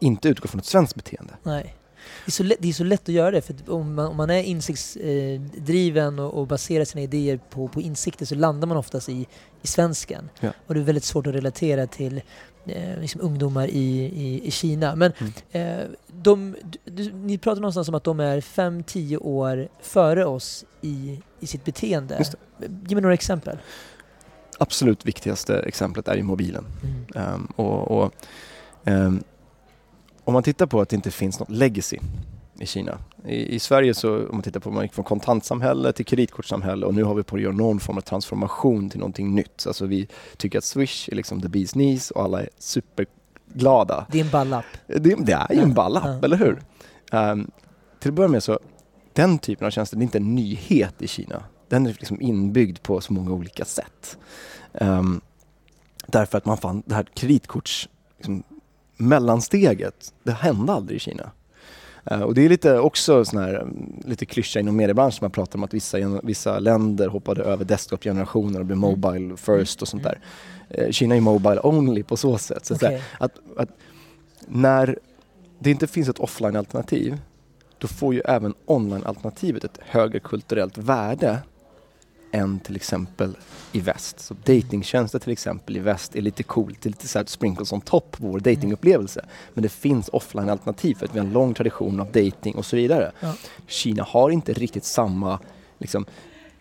inte 0.00 0.28
utgå 0.28 0.48
från 0.48 0.58
ett 0.58 0.66
svenskt 0.66 0.94
beteende. 0.94 1.32
Nej. 1.42 1.76
Det 2.24 2.28
är, 2.28 2.32
så 2.32 2.42
lätt, 2.42 2.58
det 2.60 2.68
är 2.68 2.72
så 2.72 2.84
lätt 2.84 3.02
att 3.02 3.08
göra 3.14 3.30
det, 3.30 3.40
för 3.42 3.54
om 3.68 3.94
man, 3.94 4.06
om 4.06 4.16
man 4.16 4.30
är 4.30 4.42
insiktsdriven 4.42 6.18
och, 6.18 6.34
och 6.34 6.46
baserar 6.46 6.84
sina 6.84 7.02
idéer 7.02 7.40
på, 7.50 7.68
på 7.68 7.80
insikter 7.80 8.26
så 8.26 8.34
landar 8.34 8.68
man 8.68 8.76
oftast 8.76 9.08
i, 9.08 9.26
i 9.62 9.66
svensken. 9.66 10.28
Ja. 10.40 10.52
Och 10.66 10.74
det 10.74 10.80
är 10.80 10.84
väldigt 10.84 11.04
svårt 11.04 11.26
att 11.26 11.34
relatera 11.34 11.86
till 11.86 12.22
eh, 12.66 13.00
liksom 13.00 13.20
ungdomar 13.20 13.66
i, 13.66 14.04
i, 14.04 14.46
i 14.46 14.50
Kina. 14.50 14.96
Men 14.96 15.12
Mm. 15.52 15.78
eh, 15.80 15.84
de, 16.06 16.56
du, 16.84 17.12
ni 17.12 17.38
pratar 17.38 17.60
någonstans 17.60 17.88
om 17.88 17.94
att 17.94 18.04
de 18.04 18.20
är 18.20 18.40
5-10 18.40 19.16
år 19.22 19.68
före 19.80 20.24
oss 20.24 20.64
i, 20.80 21.20
i 21.40 21.46
sitt 21.46 21.64
beteende. 21.64 22.24
Ge 22.86 22.94
mig 22.94 23.02
några 23.02 23.14
exempel. 23.14 23.58
Absolut 24.58 25.06
viktigaste 25.06 25.58
exemplet 25.58 26.08
är 26.08 26.14
ju 26.14 26.22
mobilen. 26.22 26.64
Mm. 26.82 27.04
Ehm, 27.34 27.46
och, 27.56 27.90
och, 28.02 28.12
ehm, 28.84 29.22
om 30.30 30.34
man 30.34 30.42
tittar 30.42 30.66
på 30.66 30.80
att 30.80 30.88
det 30.88 30.96
inte 30.96 31.10
finns 31.10 31.40
något 31.40 31.50
legacy 31.50 31.98
i 32.58 32.66
Kina. 32.66 32.98
I, 33.26 33.54
I 33.54 33.58
Sverige 33.58 33.94
så, 33.94 34.16
om 34.18 34.28
man 34.32 34.42
tittar 34.42 34.60
på, 34.60 34.70
man 34.70 34.82
gick 34.84 34.92
från 34.94 35.04
kontantsamhälle 35.04 35.92
till 35.92 36.04
kreditkortssamhälle 36.04 36.86
och 36.86 36.94
nu 36.94 37.04
har 37.04 37.14
vi 37.14 37.22
på 37.22 37.36
att 37.36 37.42
göra 37.42 37.52
någon 37.52 37.80
form 37.80 37.96
av 37.96 38.00
transformation 38.00 38.90
till 38.90 38.98
någonting 39.00 39.34
nytt. 39.34 39.64
Alltså 39.66 39.86
vi 39.86 40.08
tycker 40.36 40.58
att 40.58 40.64
Swish 40.64 41.08
är 41.08 41.16
liksom 41.16 41.40
the 41.42 41.48
bee's 41.48 41.72
knees 41.72 42.10
och 42.10 42.22
alla 42.22 42.40
är 42.42 42.48
superglada. 42.58 44.06
Det 44.12 44.20
är 44.20 44.24
en 44.24 44.30
ballapp. 44.30 44.64
Det, 44.86 44.98
det 44.98 45.32
är 45.32 45.54
ju 45.54 45.60
en 45.62 45.74
ballapp, 45.74 46.04
Ja. 46.06 46.20
eller 46.24 46.36
hur? 46.36 46.62
Ehm, 47.12 47.50
till 48.00 48.08
att 48.10 48.14
börja 48.14 48.28
med 48.28 48.42
så, 48.42 48.58
den 49.12 49.38
typen 49.38 49.66
av 49.66 49.70
tjänster, 49.70 49.96
det 49.96 50.00
är 50.00 50.04
inte 50.04 50.18
en 50.18 50.34
nyhet 50.34 51.02
i 51.02 51.08
Kina. 51.08 51.42
Den 51.68 51.86
är 51.86 51.90
liksom 51.90 52.20
inbyggd 52.20 52.82
på 52.82 53.00
så 53.00 53.12
många 53.12 53.30
olika 53.32 53.64
sätt. 53.64 54.18
Ehm, 54.74 55.20
därför 56.06 56.38
att 56.38 56.44
man 56.44 56.56
fann 56.58 56.82
det 56.86 56.94
här 56.94 57.06
kreditkorts 57.14 57.88
liksom, 58.16 58.42
mellansteget, 59.00 60.14
det 60.22 60.32
hände 60.32 60.72
aldrig 60.72 60.96
i 60.96 61.00
Kina. 61.00 61.30
Eh, 62.04 62.22
och 62.22 62.34
det 62.34 62.44
är 62.44 62.48
lite 62.48 62.78
också 62.78 63.24
sån 63.24 63.40
här, 63.40 63.54
mm, 63.54 64.02
lite 64.04 64.26
klyscha 64.26 64.60
inom 64.60 64.76
mediebranschen, 64.76 65.18
man 65.20 65.30
pratar 65.30 65.58
om 65.58 65.64
att 65.64 65.74
vissa, 65.74 66.20
vissa 66.22 66.58
länder 66.58 67.08
hoppade 67.08 67.42
över 67.42 67.64
desktop-generationer 67.64 68.60
och 68.60 68.66
blev 68.66 68.78
Mm. 68.78 68.90
mobile 68.90 69.36
first 69.36 69.82
och 69.82 69.88
sånt 69.88 70.02
där. 70.02 70.18
Eh, 70.68 70.90
Kina 70.90 71.16
är 71.16 71.20
mobile 71.20 71.60
only 71.60 72.02
på 72.02 72.16
så 72.16 72.38
sätt. 72.38 72.66
Så 72.66 72.74
Okej. 72.74 73.02
att, 73.18 73.32
att 73.56 73.68
när 74.48 74.98
det 75.58 75.70
inte 75.70 75.86
finns 75.86 76.08
ett 76.08 76.18
offline-alternativ, 76.18 77.18
då 77.78 77.88
får 77.88 78.14
ju 78.14 78.20
även 78.20 78.54
online-alternativet 78.66 79.64
ett 79.64 79.78
högre 79.80 80.20
kulturellt 80.20 80.78
värde 80.78 81.38
än 82.32 82.60
till 82.60 82.76
exempel 82.76 83.36
i 83.72 83.80
väst. 83.80 84.20
Så 84.20 84.34
datingtjänster 84.44 85.18
till 85.18 85.32
exempel 85.32 85.76
i 85.76 85.80
väst 85.80 86.16
är 86.16 86.20
lite 86.20 86.42
coolt, 86.42 86.82
det 86.82 86.88
är 86.88 86.90
lite 86.90 87.08
så 87.08 87.18
här 87.18 87.26
sprinkles 87.26 87.72
on 87.72 87.80
top 87.80 88.10
på 88.10 88.26
vår 88.26 88.40
datingupplevelse. 88.40 89.24
Men 89.54 89.62
det 89.62 89.68
finns 89.68 90.08
offline-alternativ 90.08 90.94
för 90.94 91.06
att 91.06 91.14
vi 91.14 91.18
har 91.18 91.26
en 91.26 91.32
lång 91.32 91.54
tradition 91.54 92.00
av 92.00 92.06
dating 92.06 92.54
och 92.54 92.66
så 92.66 92.76
vidare. 92.76 93.12
Ja. 93.20 93.34
Kina 93.66 94.02
har 94.02 94.30
inte 94.30 94.52
riktigt 94.52 94.84
samma 94.84 95.38
liksom, 95.78 96.06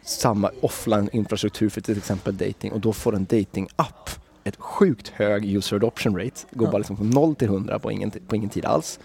samma 0.01 0.51
offline-infrastruktur 0.61 1.69
för 1.69 1.81
till 1.81 1.97
exempel 1.97 2.37
dating 2.37 2.71
och 2.71 2.79
då 2.79 2.93
får 2.93 3.15
en 3.15 3.25
dating-app 3.25 4.09
ett 4.43 4.55
sjukt 4.59 5.07
hög 5.07 5.45
user 5.45 5.75
adoption 5.75 6.17
rate, 6.17 6.45
går 6.51 6.67
Ja. 6.67 6.71
bara 6.71 6.77
liksom 6.77 6.97
från 6.97 7.09
0 7.09 7.35
till 7.35 7.47
100 7.47 7.79
på 7.79 7.91
ingen, 7.91 8.11
på 8.11 8.35
ingen 8.35 8.49
tid 8.49 8.65
alls. 8.65 8.99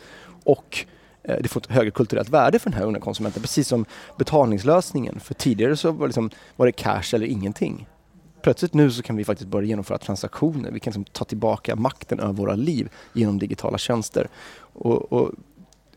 Och 0.44 0.86
det 1.24 1.48
får 1.48 1.60
ett 1.60 1.66
högre 1.66 1.90
kulturellt 1.90 2.28
värde 2.28 2.58
för 2.58 2.70
den 2.70 2.78
här 2.78 2.86
unga 2.86 3.00
konsumenten, 3.00 3.42
precis 3.42 3.68
som 3.68 3.84
betalningslösningen. 4.18 5.20
För 5.20 5.34
tidigare 5.34 5.76
så 5.76 5.92
var, 5.92 6.06
liksom, 6.06 6.30
var 6.56 6.66
det 6.66 6.72
cash 6.72 7.14
eller 7.14 7.26
ingenting. 7.26 7.86
Plötsligt 8.42 8.74
nu 8.74 8.90
så 8.90 9.02
kan 9.02 9.16
vi 9.16 9.24
faktiskt 9.24 9.50
börja 9.50 9.68
genomföra 9.68 9.98
transaktioner. 9.98 10.70
Vi 10.70 10.80
kan 10.80 10.90
liksom 10.90 11.04
ta 11.04 11.24
tillbaka 11.24 11.76
makten 11.76 12.20
över 12.20 12.32
våra 12.32 12.54
liv 12.54 12.88
genom 13.12 13.38
digitala 13.38 13.78
tjänster. 13.78 14.28
Och, 14.58 15.12
och 15.12 15.30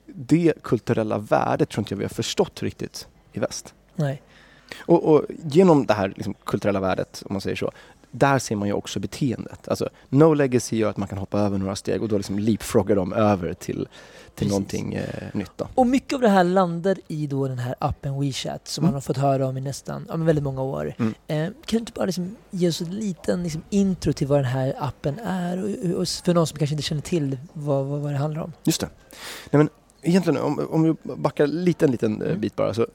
det 0.06 0.54
kulturella 0.64 1.18
värdet 1.18 1.70
tror 1.70 1.82
inte 1.82 1.94
jag 1.94 1.98
vi 1.98 2.04
har 2.04 2.10
förstått 2.10 2.64
riktigt 2.64 3.08
i 3.34 3.40
väst. 3.40 3.74
Nej. 3.96 4.22
Och, 4.80 5.04
och 5.04 5.26
genom 5.44 5.86
det 5.86 5.94
här 5.94 6.14
liksom, 6.16 6.34
kulturella 6.46 6.80
värdet, 6.80 7.24
om 7.26 7.34
man 7.34 7.42
säger 7.42 7.56
så, 7.56 7.72
där 8.12 8.40
ser 8.40 8.56
man 8.56 8.68
ju 8.68 8.74
också 8.74 9.00
beteendet. 9.00 9.68
Alltså, 9.68 9.90
no 10.10 10.34
legacy 10.34 10.78
gör 10.78 10.90
att 10.90 10.98
man 10.98 11.08
kan 11.08 11.18
hoppa 11.18 11.40
över 11.40 11.58
några 11.58 11.76
steg 11.76 12.02
och 12.04 12.08
då 12.10 12.18
liksom 12.18 12.40
leapfroggar 12.40 12.96
de 12.96 13.14
över 13.14 13.54
till, 13.54 13.88
till 14.36 14.48
någonting 14.48 14.94
eh, 14.94 15.04
nytt. 15.34 15.52
Då. 15.56 15.68
Och 15.76 15.88
mycket 15.88 16.14
av 16.14 16.22
det 16.22 16.30
här 16.30 16.44
landar 16.44 16.98
i 17.08 17.28
då 17.28 17.48
den 17.48 17.60
här 17.60 17.76
appen 17.80 18.20
WeChat 18.22 18.68
som 18.68 18.84
Mm. 18.84 18.88
man 18.92 18.94
har 18.94 19.02
fått 19.02 19.18
höra 19.18 19.48
om 19.48 19.58
i 19.58 19.62
nästan, 19.62 20.06
ja, 20.10 20.16
väldigt 20.16 20.44
många 20.44 20.62
år. 20.62 20.94
Mm. 21.00 21.14
Eh, 21.28 21.46
kan 21.46 21.54
du 21.66 21.78
inte 21.78 21.92
bara 21.96 22.06
liksom 22.06 22.36
ge 22.52 22.70
oss 22.70 22.82
en 22.82 22.90
liten 22.96 23.44
liksom 23.44 23.62
intro 23.70 24.14
till 24.14 24.28
vad 24.28 24.38
den 24.38 24.46
här 24.46 24.74
appen 24.80 25.20
är 25.20 25.64
och, 25.64 26.00
och 26.02 26.08
för 26.08 26.34
någon 26.34 26.48
som 26.48 26.58
kanske 26.58 26.74
inte 26.74 26.84
känner 26.84 27.02
till 27.02 27.38
vad, 27.54 27.86
vad, 27.86 28.00
vad 28.02 28.12
det 28.12 28.18
handlar 28.18 28.42
om? 28.42 28.54
Just 28.64 28.82
det. 28.82 28.90
Nej, 29.52 29.58
men 29.58 29.70
egentligen, 30.02 30.42
om, 30.42 30.68
om 30.70 30.84
vi 30.84 30.96
backar 31.16 31.48
lite, 31.48 31.86
en 31.86 31.92
liten 31.92 32.22
eh, 32.22 32.28
Mm. 32.28 32.42
bit 32.42 32.56
bara. 32.56 32.74
Så, 32.74 32.82
eh, 32.82 32.88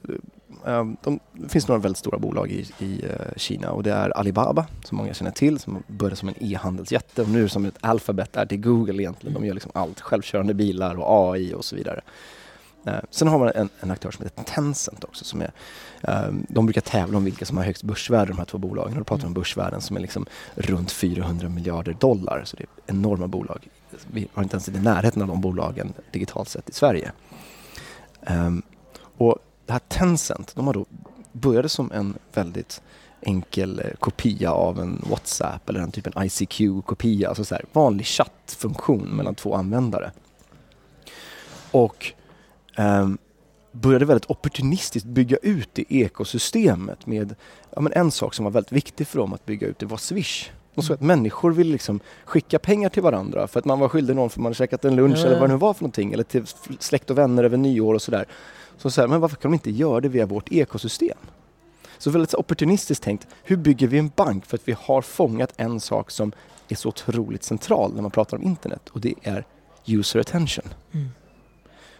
Ehm, 0.65 0.97
de, 1.03 1.19
det 1.33 1.49
finns 1.49 1.67
några 1.67 1.81
väldigt 1.81 1.97
stora 1.97 2.19
bolag 2.19 2.51
i, 2.51 2.65
i 2.79 3.05
eh, 3.05 3.37
Kina 3.37 3.71
och 3.71 3.83
det 3.83 3.91
är 3.91 4.17
Alibaba 4.17 4.65
som 4.83 4.97
många 4.97 5.13
känner 5.13 5.31
till 5.31 5.59
som 5.59 5.83
började 5.87 6.15
som 6.15 6.29
en 6.29 6.35
e-handelsjätte 6.39 7.21
och 7.21 7.29
nu 7.29 7.49
som 7.49 7.65
ett 7.65 7.77
alfabet 7.81 8.35
är 8.35 8.45
till 8.45 8.61
Google 8.61 9.03
egentligen. 9.03 9.33
De 9.33 9.45
gör 9.45 9.53
liksom 9.53 9.71
allt, 9.75 10.01
självkörande 10.01 10.53
bilar 10.53 10.95
och 10.95 11.33
AI 11.33 11.53
och 11.53 11.65
så 11.65 11.75
vidare. 11.75 12.01
Ehm, 12.85 13.05
sen 13.09 13.27
har 13.27 13.39
man 13.39 13.51
en, 13.55 13.69
en 13.79 13.91
aktör 13.91 14.11
som 14.11 14.23
heter 14.23 14.43
Tencent 14.43 15.03
också 15.03 15.25
som 15.25 15.41
är, 15.41 15.51
ehm, 16.01 16.45
de 16.49 16.65
brukar 16.65 16.81
tävla 16.81 17.17
om 17.17 17.23
vilka 17.23 17.45
som 17.45 17.57
har 17.57 17.63
högst 17.63 17.83
börsvärde 17.83 18.31
de 18.31 18.37
här 18.37 18.45
två 18.45 18.57
bolagen 18.57 18.93
och 18.93 18.99
då 18.99 19.03
pratar 19.03 19.21
vi 19.21 19.27
om 19.27 19.33
börsvärden 19.33 19.81
som 19.81 19.95
är 19.95 20.01
liksom 20.01 20.25
runt 20.55 20.91
400 20.91 21.49
miljarder 21.49 21.93
dollar 21.93 22.41
så 22.45 22.57
det 22.57 22.63
är 22.63 22.69
enorma 22.85 23.27
bolag. 23.27 23.67
Vi 24.11 24.27
har 24.33 24.43
inte 24.43 24.55
ens 24.55 24.69
i 24.69 24.71
närheten 24.71 25.21
av 25.21 25.27
de 25.27 25.41
bolagen 25.41 25.93
digitalt 26.11 26.49
sett 26.49 26.69
i 26.69 26.73
Sverige. 26.73 27.11
Och 29.17 29.37
det 29.65 29.71
här 29.73 29.79
Tencent, 29.87 30.55
de 30.55 30.67
har 30.67 30.73
då 30.73 30.85
började 31.31 31.69
som 31.69 31.91
en 31.91 32.17
väldigt 32.33 32.81
enkel 33.21 33.79
eh, 33.79 33.85
kopia 33.99 34.51
av 34.51 34.79
en 34.79 35.01
WhatsApp 35.09 35.69
eller 35.69 35.79
en 35.79 35.91
typ 35.91 36.07
en 36.07 36.23
ICQ-kopia, 36.25 37.29
alltså 37.29 37.45
så 37.45 37.55
här, 37.55 37.65
vanlig 37.73 38.05
chattfunktion 38.05 39.09
mellan 39.09 39.35
två 39.35 39.55
användare. 39.55 40.11
Och 41.71 42.13
ehm, 42.75 43.17
började 43.71 44.05
väldigt 44.05 44.29
opportunistiskt 44.29 45.07
bygga 45.09 45.37
ut 45.37 45.69
det 45.73 45.93
ekosystemet 45.93 47.05
med 47.05 47.35
ja, 47.75 47.81
men 47.81 47.93
en 47.93 48.11
sak 48.11 48.33
som 48.33 48.43
var 48.45 48.51
väldigt 48.51 48.71
viktig 48.71 49.07
för 49.07 49.19
dem 49.19 49.33
att 49.33 49.45
bygga 49.45 49.67
ut 49.67 49.79
det 49.79 49.85
var 49.85 49.97
Swish. 49.97 50.49
De 50.75 50.81
såg 50.81 50.93
att 50.93 51.01
människor 51.01 51.51
ville 51.51 51.71
liksom 51.71 51.99
skicka 52.25 52.59
pengar 52.59 52.89
till 52.89 53.03
varandra 53.03 53.47
för 53.47 53.59
att 53.59 53.65
man 53.65 53.79
var 53.79 53.89
skyldig 53.89 54.15
någon 54.15 54.29
för 54.29 54.39
man 54.39 54.45
hade 54.45 54.55
käkat 54.55 54.85
en 54.85 54.95
lunch 54.95 55.17
Ja. 55.19 55.25
eller 55.25 55.39
vad 55.39 55.49
det 55.49 55.53
nu 55.53 55.59
var 55.59 55.73
för 55.73 55.83
någonting 55.83 56.13
eller 56.13 56.23
till 56.23 56.43
släkt 56.79 57.09
och 57.09 57.17
vänner 57.17 57.43
över 57.43 57.57
nyår 57.57 57.93
och 57.93 58.01
sådär. 58.01 58.25
Så 58.83 58.91
så 58.91 59.01
här, 59.01 59.07
men 59.07 59.21
varför 59.21 59.35
kan 59.35 59.51
de 59.51 59.53
inte 59.53 59.71
göra 59.71 60.01
det 60.01 60.09
via 60.09 60.25
vårt 60.25 60.51
ekosystem? 60.51 61.17
Så 61.97 62.09
väldigt 62.09 62.33
opportunistiskt 62.33 63.03
tänkt, 63.03 63.27
hur 63.43 63.57
bygger 63.57 63.87
vi 63.87 63.97
en 63.97 64.11
bank? 64.15 64.45
För 64.45 64.57
att 64.57 64.67
vi 64.67 64.75
har 64.79 65.01
fångat 65.01 65.53
en 65.57 65.79
sak 65.79 66.11
som 66.11 66.31
är 66.69 66.75
så 66.75 66.89
otroligt 66.89 67.43
central 67.43 67.93
när 67.93 68.01
man 68.01 68.11
pratar 68.11 68.37
om 68.37 68.43
internet 68.43 68.89
och 68.89 69.01
det 69.01 69.13
är 69.21 69.45
user 69.85 70.19
attention. 70.19 70.65
Mm. 70.91 71.09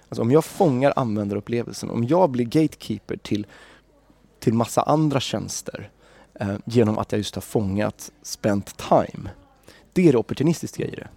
Alltså 0.09 0.21
om 0.21 0.31
jag 0.31 0.45
fångar 0.45 0.93
användarupplevelsen, 0.95 1.89
om 1.89 2.03
jag 2.03 2.29
blir 2.29 2.45
gatekeeper 2.45 3.17
till, 3.17 3.47
till 4.39 4.53
massa 4.53 4.81
andra 4.81 5.19
tjänster 5.19 5.89
eh, 6.33 6.55
genom 6.65 6.97
att 6.97 7.11
jag 7.11 7.19
just 7.19 7.35
har 7.35 7.41
fångat 7.41 8.11
spent 8.21 8.77
time. 8.77 9.29
Det 9.93 10.07
är 10.07 10.11
det 10.11 10.17
opportunistiska 10.17 10.85
i 10.85 10.95
det. 10.95 11.07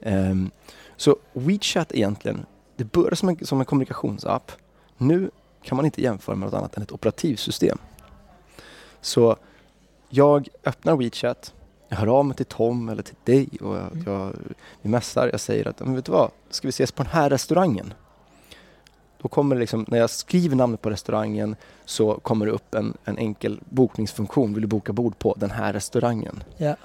Ehm, 0.00 0.50
så 0.96 1.16
WeChat 1.32 1.92
egentligen, 1.94 2.46
det 2.76 2.84
började 2.84 3.16
som 3.16 3.28
en, 3.28 3.46
som 3.46 3.60
en 3.60 3.66
kommunikationsapp. 3.66 4.52
Nu 4.98 5.30
kan 5.62 5.76
man 5.76 5.84
inte 5.84 6.02
jämföra 6.02 6.36
med 6.36 6.46
något 6.46 6.54
annat 6.54 6.76
än 6.76 6.82
ett 6.82 6.92
operativsystem. 6.92 7.78
Så 9.00 9.36
jag 10.08 10.48
öppnar 10.64 10.96
WeChat, 10.96 11.54
jag 11.88 11.96
hör 11.96 12.06
av 12.06 12.24
mig 12.24 12.36
till 12.36 12.46
Tom 12.46 12.88
eller 12.88 13.02
till 13.02 13.14
dig 13.24 13.48
och 13.60 13.76
jag, 13.76 13.92
Mm. 13.92 14.02
jag, 14.06 14.32
vi 14.82 14.88
mässar. 14.88 15.28
Jag 15.32 15.40
säger 15.40 15.68
att, 15.68 15.80
men 15.80 15.94
vet 15.94 16.04
du 16.04 16.12
vad, 16.12 16.30
ska 16.50 16.68
vi 16.68 16.70
ses 16.70 16.92
på 16.92 17.02
den 17.02 17.12
här 17.12 17.30
restaurangen? 17.30 17.94
Då 19.22 19.28
kommer 19.28 19.56
det 19.56 19.60
liksom, 19.60 19.84
när 19.88 19.98
jag 19.98 20.10
skriver 20.10 20.56
namnet 20.56 20.82
på 20.82 20.90
restaurangen 20.90 21.56
så 21.84 22.14
kommer 22.14 22.46
det 22.46 22.52
upp 22.52 22.74
en, 22.74 22.94
en 23.04 23.18
enkel 23.18 23.60
bokningsfunktion. 23.64 24.54
Vill 24.54 24.60
du 24.62 24.66
boka 24.68 24.92
bord 24.92 25.18
på 25.18 25.34
den 25.38 25.50
här 25.50 25.72
restaurangen? 25.72 26.42
Ja. 26.56 26.76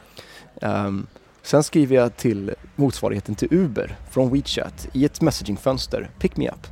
Ehm, 0.61 1.07
sen 1.41 1.63
skriver 1.63 1.95
jag 1.95 2.17
till 2.17 2.55
motsvarigheten 2.75 3.35
till 3.35 3.47
Uber 3.51 3.97
från 4.09 4.29
WeChat 4.33 4.87
i 4.93 5.05
ett 5.05 5.21
messagingfönster. 5.21 6.09
Pick 6.19 6.37
me 6.37 6.49
up. 6.49 6.67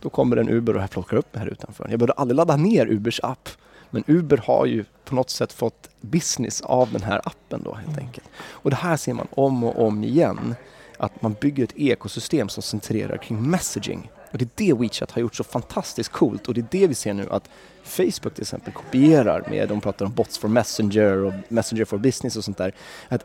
Då 0.00 0.10
kommer 0.10 0.36
en 0.36 0.48
Uber 0.48 0.76
och 0.76 0.90
plockar 0.90 1.16
upp 1.16 1.34
mig 1.34 1.42
här 1.44 1.50
utanför. 1.50 1.86
Jag 1.90 1.98
behövde 1.98 2.12
aldrig 2.12 2.36
ladda 2.36 2.56
ner 2.56 2.86
Ubers 2.86 3.20
app. 3.22 3.48
Men 3.90 4.04
Uber 4.06 4.36
har 4.36 4.66
ju 4.66 4.84
på 5.04 5.14
något 5.14 5.30
sätt 5.30 5.52
fått 5.52 5.90
business 6.00 6.60
av 6.60 6.92
den 6.92 7.02
här 7.02 7.20
appen 7.24 7.62
då 7.64 7.74
helt 7.74 7.88
Mm. 7.88 8.06
enkelt. 8.06 8.28
Och 8.50 8.70
det 8.70 8.76
här 8.76 8.96
ser 8.96 9.14
man 9.14 9.26
om 9.30 9.64
och 9.64 9.86
om 9.86 10.04
igen. 10.04 10.54
Att 10.96 11.22
man 11.22 11.36
bygger 11.40 11.64
ett 11.64 11.72
ekosystem 11.76 12.48
som 12.48 12.62
centrerar 12.62 13.16
kring 13.16 13.50
messaging. 13.50 14.10
Och 14.32 14.38
det 14.38 14.44
är 14.44 14.48
det 14.54 14.72
WeChat 14.80 15.10
har 15.10 15.20
gjort 15.20 15.34
så 15.34 15.44
fantastiskt 15.44 16.12
coolt 16.12 16.48
och 16.48 16.54
det 16.54 16.60
är 16.60 16.66
det 16.70 16.86
vi 16.86 16.94
ser 16.94 17.14
nu 17.14 17.26
att 17.30 17.48
Facebook 17.84 18.34
till 18.34 18.42
exempel 18.42 18.72
kopierar 18.72 19.46
med, 19.50 19.68
de 19.68 19.80
pratar 19.80 20.06
om 20.06 20.12
bots 20.12 20.38
for 20.38 20.48
Messenger 20.48 21.16
och 21.24 21.32
Messenger 21.48 21.84
for 21.84 21.98
Business 21.98 22.36
och 22.36 22.44
sånt 22.44 22.58
där. 22.58 22.74
Att, 23.08 23.24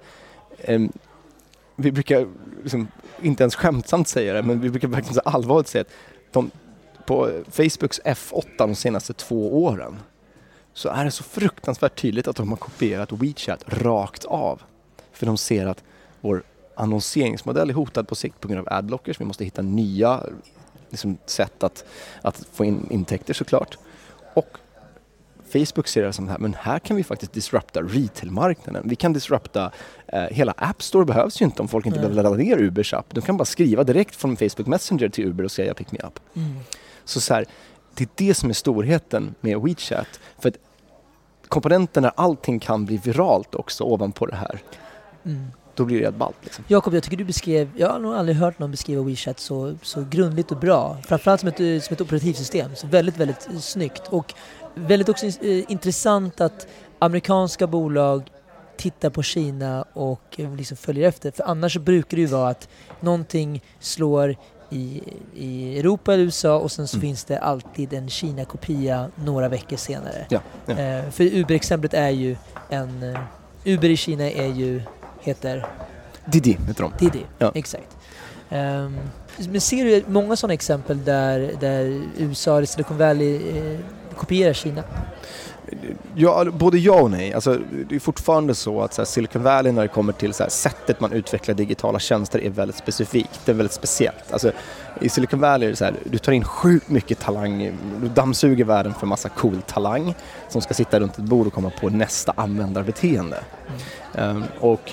ehm, 0.64 0.92
vi 1.76 1.92
brukar 1.92 2.28
liksom, 2.62 2.88
inte 3.22 3.44
ens 3.44 3.56
skämtsamt 3.56 4.08
säga 4.08 4.34
det, 4.34 4.44
men 4.44 4.62
vi 4.62 4.70
brukar 4.70 4.88
verkligen 4.88 5.14
så 5.14 5.20
allvarligt 5.20 5.68
säga 5.68 5.82
att 5.82 5.92
de, 6.32 6.52
på 7.06 7.44
Facebooks 7.52 8.02
F8 8.06 8.46
de 8.58 8.76
senaste 8.76 9.14
två 9.14 9.64
åren 9.64 10.00
så 10.74 10.90
är 10.90 11.06
det 11.06 11.12
så 11.12 11.24
fruktansvärt 11.24 12.02
tydligt 12.02 12.28
att 12.28 12.36
de 12.36 12.50
har 12.50 12.58
kopierat 12.58 13.12
WeChat 13.12 13.64
rakt 13.68 14.26
av. 14.26 14.62
För 15.12 15.26
de 15.26 15.38
ser 15.38 15.66
att 15.66 15.84
vår 16.22 16.44
annonseringsmodell 16.76 17.70
är 17.70 17.74
hotad 17.74 18.08
på 18.08 18.16
sikt 18.16 18.40
på 18.40 18.48
grund 18.48 18.68
av 18.68 18.74
adblockers. 18.74 19.22
Vi 19.22 19.26
måste 19.26 19.44
hitta 19.44 19.62
nya 19.62 20.24
liksom, 20.90 21.18
sätt 21.26 21.64
att, 21.64 21.86
att 22.22 22.46
få 22.54 22.66
in 22.66 22.88
intäkter 22.90 23.34
såklart. 23.34 23.78
Och 24.34 24.58
Facebook 25.54 25.88
ser 25.88 26.04
det 26.04 26.14
som 26.14 26.28
här, 26.28 26.38
men 26.38 26.54
här 26.54 26.80
kan 26.80 26.98
vi 26.98 27.04
faktiskt 27.04 27.34
disrupta 27.34 27.82
retailmarknaden. 27.82 28.90
Vi 28.90 28.96
kan 28.96 29.14
disrupta, 29.14 29.72
eh, 30.08 30.24
hela 30.24 30.54
App 30.58 30.84
Store 30.84 31.06
behövs 31.06 31.42
ju 31.42 31.46
inte 31.46 31.62
om 31.62 31.68
folk 31.68 31.86
inte 31.86 32.00
Nej. 32.00 32.10
behöver 32.10 32.24
ladda 32.24 32.44
ner 32.44 32.58
Ubers 32.58 32.94
app. 32.94 33.06
De 33.10 33.22
kan 33.22 33.38
bara 33.38 33.46
skriva 33.46 33.84
direkt 33.84 34.16
från 34.16 34.38
Facebook 34.38 34.68
Messenger 34.68 35.10
till 35.10 35.26
Uber 35.26 35.44
och 35.44 35.52
säga 35.52 35.74
pick 35.74 35.92
me 35.92 36.00
up. 36.04 36.20
Mm. 36.34 36.60
Så, 37.06 37.22
så 37.22 37.34
här, 37.34 37.46
det 37.94 38.04
är 38.04 38.10
det 38.16 38.34
som 38.34 38.50
är 38.50 38.54
storheten 38.54 39.36
med 39.42 39.62
WeChat. 39.62 40.20
För 40.40 40.50
att 40.50 40.56
komponenten 41.48 42.04
när 42.04 42.12
allting 42.16 42.60
kan 42.60 42.86
bli 42.86 42.98
viralt 42.98 43.56
också 43.56 43.84
ovanpå 43.84 44.26
det 44.26 44.36
här, 44.36 44.60
Mm. 45.26 45.46
då 45.76 45.86
blir 45.86 46.00
det 46.02 46.08
rätt 46.08 46.16
ballt. 46.16 46.36
Liksom. 46.44 46.64
Jakob, 46.68 46.94
jag 46.94 47.04
tycker 47.04 47.18
du 47.18 47.24
beskrev, 47.24 47.70
jag 47.78 47.90
har 47.90 48.00
nog 48.00 48.14
aldrig 48.14 48.38
hört 48.38 48.60
någon 48.60 48.72
beskriva 48.72 49.04
WeChat 49.04 49.40
så, 49.40 49.76
så 49.82 50.06
grundligt 50.10 50.52
och 50.52 50.58
bra. 50.58 50.98
Framförallt 51.08 51.40
som 51.40 51.50
ett, 51.50 51.84
som 51.84 51.94
ett 51.94 52.02
operativsystem. 52.02 52.76
Så 52.76 52.88
väldigt, 52.88 53.18
väldigt 53.18 53.48
eh, 53.54 53.60
snyggt. 53.60 54.02
Och 54.10 54.34
väldigt 54.76 55.10
också 55.10 55.26
eh, 55.26 55.72
intressant 55.72 56.42
att 56.42 56.68
amerikanska 57.00 57.68
bolag 57.68 58.32
tittar 58.78 59.10
på 59.10 59.24
Kina 59.24 59.86
och 59.94 60.40
eh, 60.40 60.56
liksom 60.56 60.78
följer 60.78 61.08
efter. 61.08 61.32
För 61.32 61.44
annars 61.44 61.78
brukar 61.78 62.18
det 62.18 62.22
ju 62.22 62.28
vara 62.28 62.50
att 62.50 62.70
någonting 63.00 63.64
slår 63.80 64.36
i, 64.76 65.02
i 65.36 65.80
Europa 65.80 66.14
eller 66.14 66.24
USA 66.24 66.58
och 66.58 66.72
sen 66.72 66.88
så 66.88 66.98
Mm. 66.98 67.02
finns 67.08 67.24
det 67.24 67.40
alltid 67.40 67.94
en 67.94 68.10
Kina-kopia 68.10 69.10
några 69.16 69.50
veckor 69.50 69.78
senare. 69.78 70.26
Ja, 70.30 70.40
ja. 70.66 70.74
Eh, 70.80 71.10
för 71.12 71.24
Uber-exemplet 71.24 71.94
är 71.94 72.10
ju 72.10 72.36
en... 72.70 73.04
Eh, 73.04 73.20
Uber 73.74 73.90
i 73.90 73.98
Kina 73.98 74.24
är 74.32 74.48
ju, 74.48 74.82
heter 75.22 75.66
Didi 76.26 76.58
heter 76.68 76.84
de. 76.84 76.92
Diddy, 77.06 77.24
Ja. 77.38 77.52
exakt. 77.56 77.98
Ehm, 78.50 78.98
men 79.50 79.62
ser 79.62 79.86
du 79.86 80.04
många 80.08 80.36
sådana 80.36 80.54
exempel 80.54 81.04
där, 81.04 81.52
där 81.60 82.02
USA 82.18 82.58
eller 82.58 82.68
Silicon 82.68 82.98
Valley 82.98 83.36
eh, 83.58 83.80
kopierar 84.16 84.54
Kina? 84.54 84.84
Ja, 86.16 86.46
både 86.46 86.78
ja 86.78 87.02
och 87.02 87.12
nej. 87.12 87.34
Alltså, 87.34 87.60
det 87.90 87.96
är 87.96 88.00
fortfarande 88.00 88.56
så 88.56 88.82
att 88.82 88.94
så 88.94 89.02
här, 89.02 89.06
Silicon 89.06 89.44
Valley 89.44 89.72
när 89.72 89.82
det 89.82 89.88
kommer 89.88 90.14
till 90.14 90.34
så 90.34 90.44
här, 90.44 90.50
sättet 90.50 91.00
man 91.00 91.14
utvecklar 91.14 91.56
digitala 91.56 92.00
tjänster 92.00 92.44
är 92.44 92.50
väldigt 92.50 92.78
specifikt. 92.78 93.42
Det 93.46 93.52
är 93.52 93.56
väldigt 93.56 93.74
speciellt. 93.74 94.32
Alltså, 94.32 94.52
I 95.02 95.10
Silicon 95.10 95.40
Valley 95.40 95.68
är 95.68 95.72
det 95.72 95.76
så 95.76 95.86
här, 95.86 95.96
du 96.04 96.18
tar 96.18 96.32
in 96.32 96.44
sjukt 96.44 96.90
mycket 96.90 97.20
talang, 97.20 97.72
du 98.02 98.08
dammsuger 98.08 98.66
världen 98.66 98.94
för 98.94 99.08
massa 99.08 99.30
cool 99.30 99.62
talang 99.62 100.16
som 100.50 100.62
ska 100.62 100.74
sitta 100.74 101.00
runt 101.00 101.18
ett 101.18 101.24
bord 101.24 101.48
och 101.48 101.54
komma 101.54 101.72
på 101.82 101.90
nästa 101.90 102.34
användarbeteende. 102.36 103.38
Ehm, 104.14 104.44
och 104.60 104.92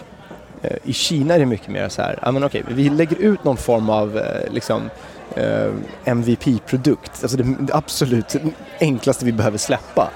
eh, 0.62 0.76
i 0.84 0.92
Kina 0.92 1.34
är 1.34 1.38
det 1.38 1.46
mycket 1.46 1.68
mer 1.68 1.88
så 1.88 2.02
här, 2.02 2.12
I 2.28 2.32
mean, 2.32 2.44
okay, 2.44 2.62
vi 2.68 2.90
lägger 2.90 3.16
ut 3.16 3.44
någon 3.44 3.56
form 3.56 3.90
av 3.90 4.18
eh, 4.18 4.52
liksom 4.52 4.90
eh, 5.36 5.72
MVP-produkt, 6.04 7.22
alltså 7.22 7.36
det 7.36 7.74
absolut 7.74 8.36
enklaste 8.80 9.24
vi 9.24 9.32
behöver 9.32 9.58
släppa. 9.58 10.10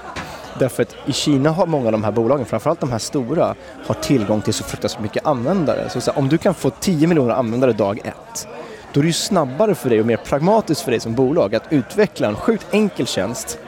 Därför 0.59 0.83
att 0.83 0.95
i 1.05 1.13
Kina 1.13 1.49
har 1.49 1.65
många 1.65 1.85
av 1.85 1.91
de 1.91 2.03
här 2.03 2.11
bolagen, 2.11 2.45
framförallt 2.45 2.79
de 2.79 2.91
här 2.91 2.99
stora, 2.99 3.55
har 3.85 3.95
tillgång 3.95 4.41
till 4.41 4.53
så 4.53 4.63
fruktansvärt 4.63 5.01
mycket 5.01 5.25
användare. 5.25 5.89
Så, 5.89 6.01
så 6.01 6.11
här, 6.11 6.19
om 6.19 6.29
du 6.29 6.37
kan 6.37 6.53
få 6.53 6.69
10 6.69 7.07
miljoner 7.07 7.33
användare 7.33 7.73
dag 7.73 7.99
ett, 8.03 8.47
då 8.93 8.99
är 8.99 9.03
det 9.03 9.07
ju 9.07 9.13
snabbare 9.13 9.75
för 9.75 9.89
dig 9.89 9.99
och 9.99 10.05
mer 10.05 10.17
pragmatiskt 10.17 10.81
för 10.81 10.91
dig 10.91 10.99
som 10.99 11.15
bolag 11.15 11.55
att 11.55 11.63
utveckla 11.69 12.27
en 12.27 12.35
sjukt 12.35 12.67
enkel 12.71 13.07
tjänst, 13.07 13.59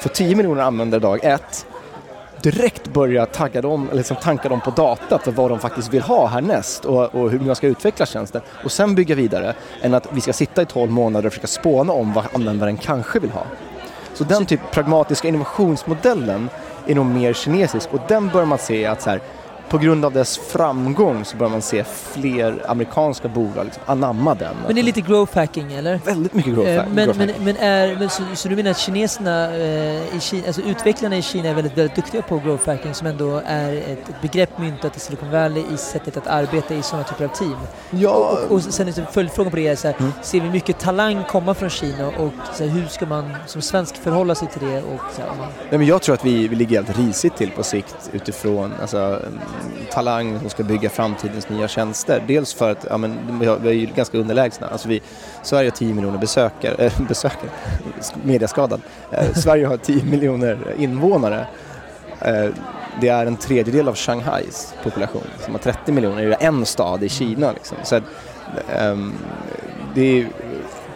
få 0.00 0.08
10 0.08 0.36
miljoner 0.36 0.62
användare 0.62 1.00
dag 1.00 1.20
ett, 1.22 1.66
direkt 2.42 2.88
börja 2.88 3.26
tagga 3.26 3.62
dem, 3.62 3.88
liksom 3.92 4.16
tanka 4.16 4.48
dem 4.48 4.60
på 4.60 4.70
data 4.70 5.18
för 5.18 5.32
vad 5.32 5.50
de 5.50 5.58
faktiskt 5.58 5.94
vill 5.94 6.02
ha 6.02 6.26
härnäst 6.26 6.84
och, 6.84 7.14
och 7.14 7.30
hur 7.30 7.38
man 7.38 7.56
ska 7.56 7.66
utveckla 7.66 8.06
tjänsten 8.06 8.42
och 8.64 8.72
sen 8.72 8.94
bygga 8.94 9.14
vidare 9.14 9.54
än 9.82 9.94
att 9.94 10.08
vi 10.12 10.20
ska 10.20 10.32
sitta 10.32 10.62
i 10.62 10.66
12 10.66 10.90
månader 10.90 11.26
och 11.26 11.32
försöka 11.32 11.46
spåna 11.46 11.92
om 11.92 12.12
vad 12.12 12.24
användaren 12.32 12.76
kanske 12.76 13.18
vill 13.18 13.30
ha. 13.30 13.46
Så 14.16 14.24
den 14.24 14.46
typ 14.46 14.60
pragmatiska 14.70 15.28
innovationsmodellen 15.28 16.50
är 16.86 16.94
nog 16.94 17.06
mer 17.06 17.32
kinesisk 17.32 17.88
och 17.92 18.00
den 18.08 18.28
bör 18.28 18.44
man 18.44 18.58
se 18.58 18.86
att 18.86 19.02
så 19.02 19.10
här, 19.10 19.20
på 19.68 19.78
grund 19.78 20.04
av 20.04 20.12
dess 20.12 20.38
framgång 20.38 21.24
så 21.24 21.36
bör 21.36 21.48
man 21.48 21.62
se 21.62 21.84
fler 21.84 22.62
amerikanska 22.68 23.28
bolag 23.28 23.64
liksom 23.64 23.82
anamma 23.86 24.34
den. 24.34 24.54
Men 24.66 24.74
det 24.74 24.80
är 24.80 24.82
lite 24.82 25.00
growth 25.00 25.34
hacking 25.38 25.72
eller? 25.72 26.00
Väldigt 26.04 26.34
mycket 26.34 26.54
growth, 26.54 26.70
Eh, 26.70 26.84
men, 26.94 27.04
growth 27.04 27.18
men, 27.18 27.28
hacking. 27.28 27.44
men, 27.44 27.56
är, 27.56 27.96
men 27.98 28.10
så, 28.10 28.22
så 28.34 28.48
du 28.48 28.56
menar 28.56 28.70
att 28.70 28.78
kineserna, 28.78 29.56
eh, 29.56 30.16
i 30.16 30.20
Kina, 30.20 30.46
alltså 30.46 30.62
utvecklarna 30.62 31.16
i 31.16 31.22
Kina 31.22 31.48
är 31.48 31.54
väldigt, 31.54 31.78
väldigt 31.78 31.96
duktiga 31.96 32.22
på 32.22 32.38
growth 32.38 32.66
hacking 32.68 32.94
som 32.94 33.06
ändå 33.06 33.42
är 33.46 33.72
ett, 33.72 34.08
ett 34.08 34.20
begrepp 34.22 34.58
myntat 34.58 34.96
i 34.96 35.00
Silicon 35.00 35.30
Valley 35.30 35.64
i 35.74 35.76
sättet 35.76 36.16
att 36.16 36.26
arbeta 36.26 36.74
i 36.74 36.82
sådana 36.82 37.04
typer 37.04 37.24
av 37.24 37.28
team? 37.28 37.56
Ja, 37.90 38.38
Och, 38.48 38.52
och 38.54 38.62
sen 38.62 38.92
följdfrågan 39.12 39.50
på 39.50 39.56
det 39.56 39.66
är 39.68 39.76
så 39.76 39.88
här, 39.88 39.96
Mm. 40.00 40.12
ser 40.22 40.40
vi 40.40 40.50
mycket 40.50 40.78
talang 40.78 41.24
komma 41.28 41.54
från 41.54 41.70
Kina 41.70 42.06
och 42.08 42.32
så 42.54 42.64
här, 42.64 42.70
hur 42.70 42.86
ska 42.86 43.06
man 43.06 43.34
som 43.46 43.62
svensk 43.62 43.96
förhålla 43.96 44.34
sig 44.34 44.48
till 44.48 44.68
det? 44.68 44.78
Och, 44.82 45.00
så 45.16 45.20
här, 45.22 45.28
man, 45.28 45.48
Nej, 45.70 45.78
men 45.78 45.86
jag 45.86 46.02
tror 46.02 46.14
att 46.14 46.24
vi, 46.24 46.48
vi 46.48 46.56
ligger 46.56 46.76
helt 46.82 46.98
risigt 46.98 47.36
till 47.36 47.50
på 47.50 47.62
sikt 47.62 47.96
utifrån 48.12 48.74
alltså, 48.80 49.20
talang 49.90 50.40
som 50.40 50.50
ska 50.50 50.62
bygga 50.62 50.90
framtidens 50.90 51.48
nya 51.48 51.68
tjänster. 51.68 52.22
Dels 52.26 52.54
för 52.54 52.70
att 52.70 52.86
ja, 52.90 52.96
men, 52.96 53.38
vi, 53.40 53.46
har, 53.46 53.58
vi 53.58 53.68
är 53.68 53.72
ju 53.72 53.86
ganska 53.86 54.18
underlägsna. 54.18 54.66
Alltså, 54.66 54.88
vi, 54.88 55.02
Sverige 55.42 55.70
har 55.70 55.76
10 55.76 55.94
miljoner 55.94 56.18
besökare, 56.18 56.86
äh, 56.86 57.00
besökare 57.08 57.50
mediaskadad. 58.22 58.80
Eh, 59.10 59.32
Sverige 59.34 59.66
har 59.66 59.76
10 59.76 60.04
miljoner 60.04 60.74
invånare. 60.78 61.46
Eh, 62.20 62.48
det 63.00 63.08
är 63.08 63.26
en 63.26 63.36
tredjedel 63.36 63.88
av 63.88 63.94
Shanghais 63.94 64.74
population 64.82 65.26
som 65.44 65.54
har 65.54 65.60
30 65.60 65.92
miljoner 65.92 66.26
Det 66.26 66.34
är 66.34 66.48
en 66.48 66.66
stad 66.66 67.02
i 67.02 67.08
Kina. 67.08 67.52
Liksom. 67.52 67.76
Så 67.84 67.96
att, 67.96 68.02
ehm, 68.78 69.14
det 69.94 70.20
är, 70.20 70.28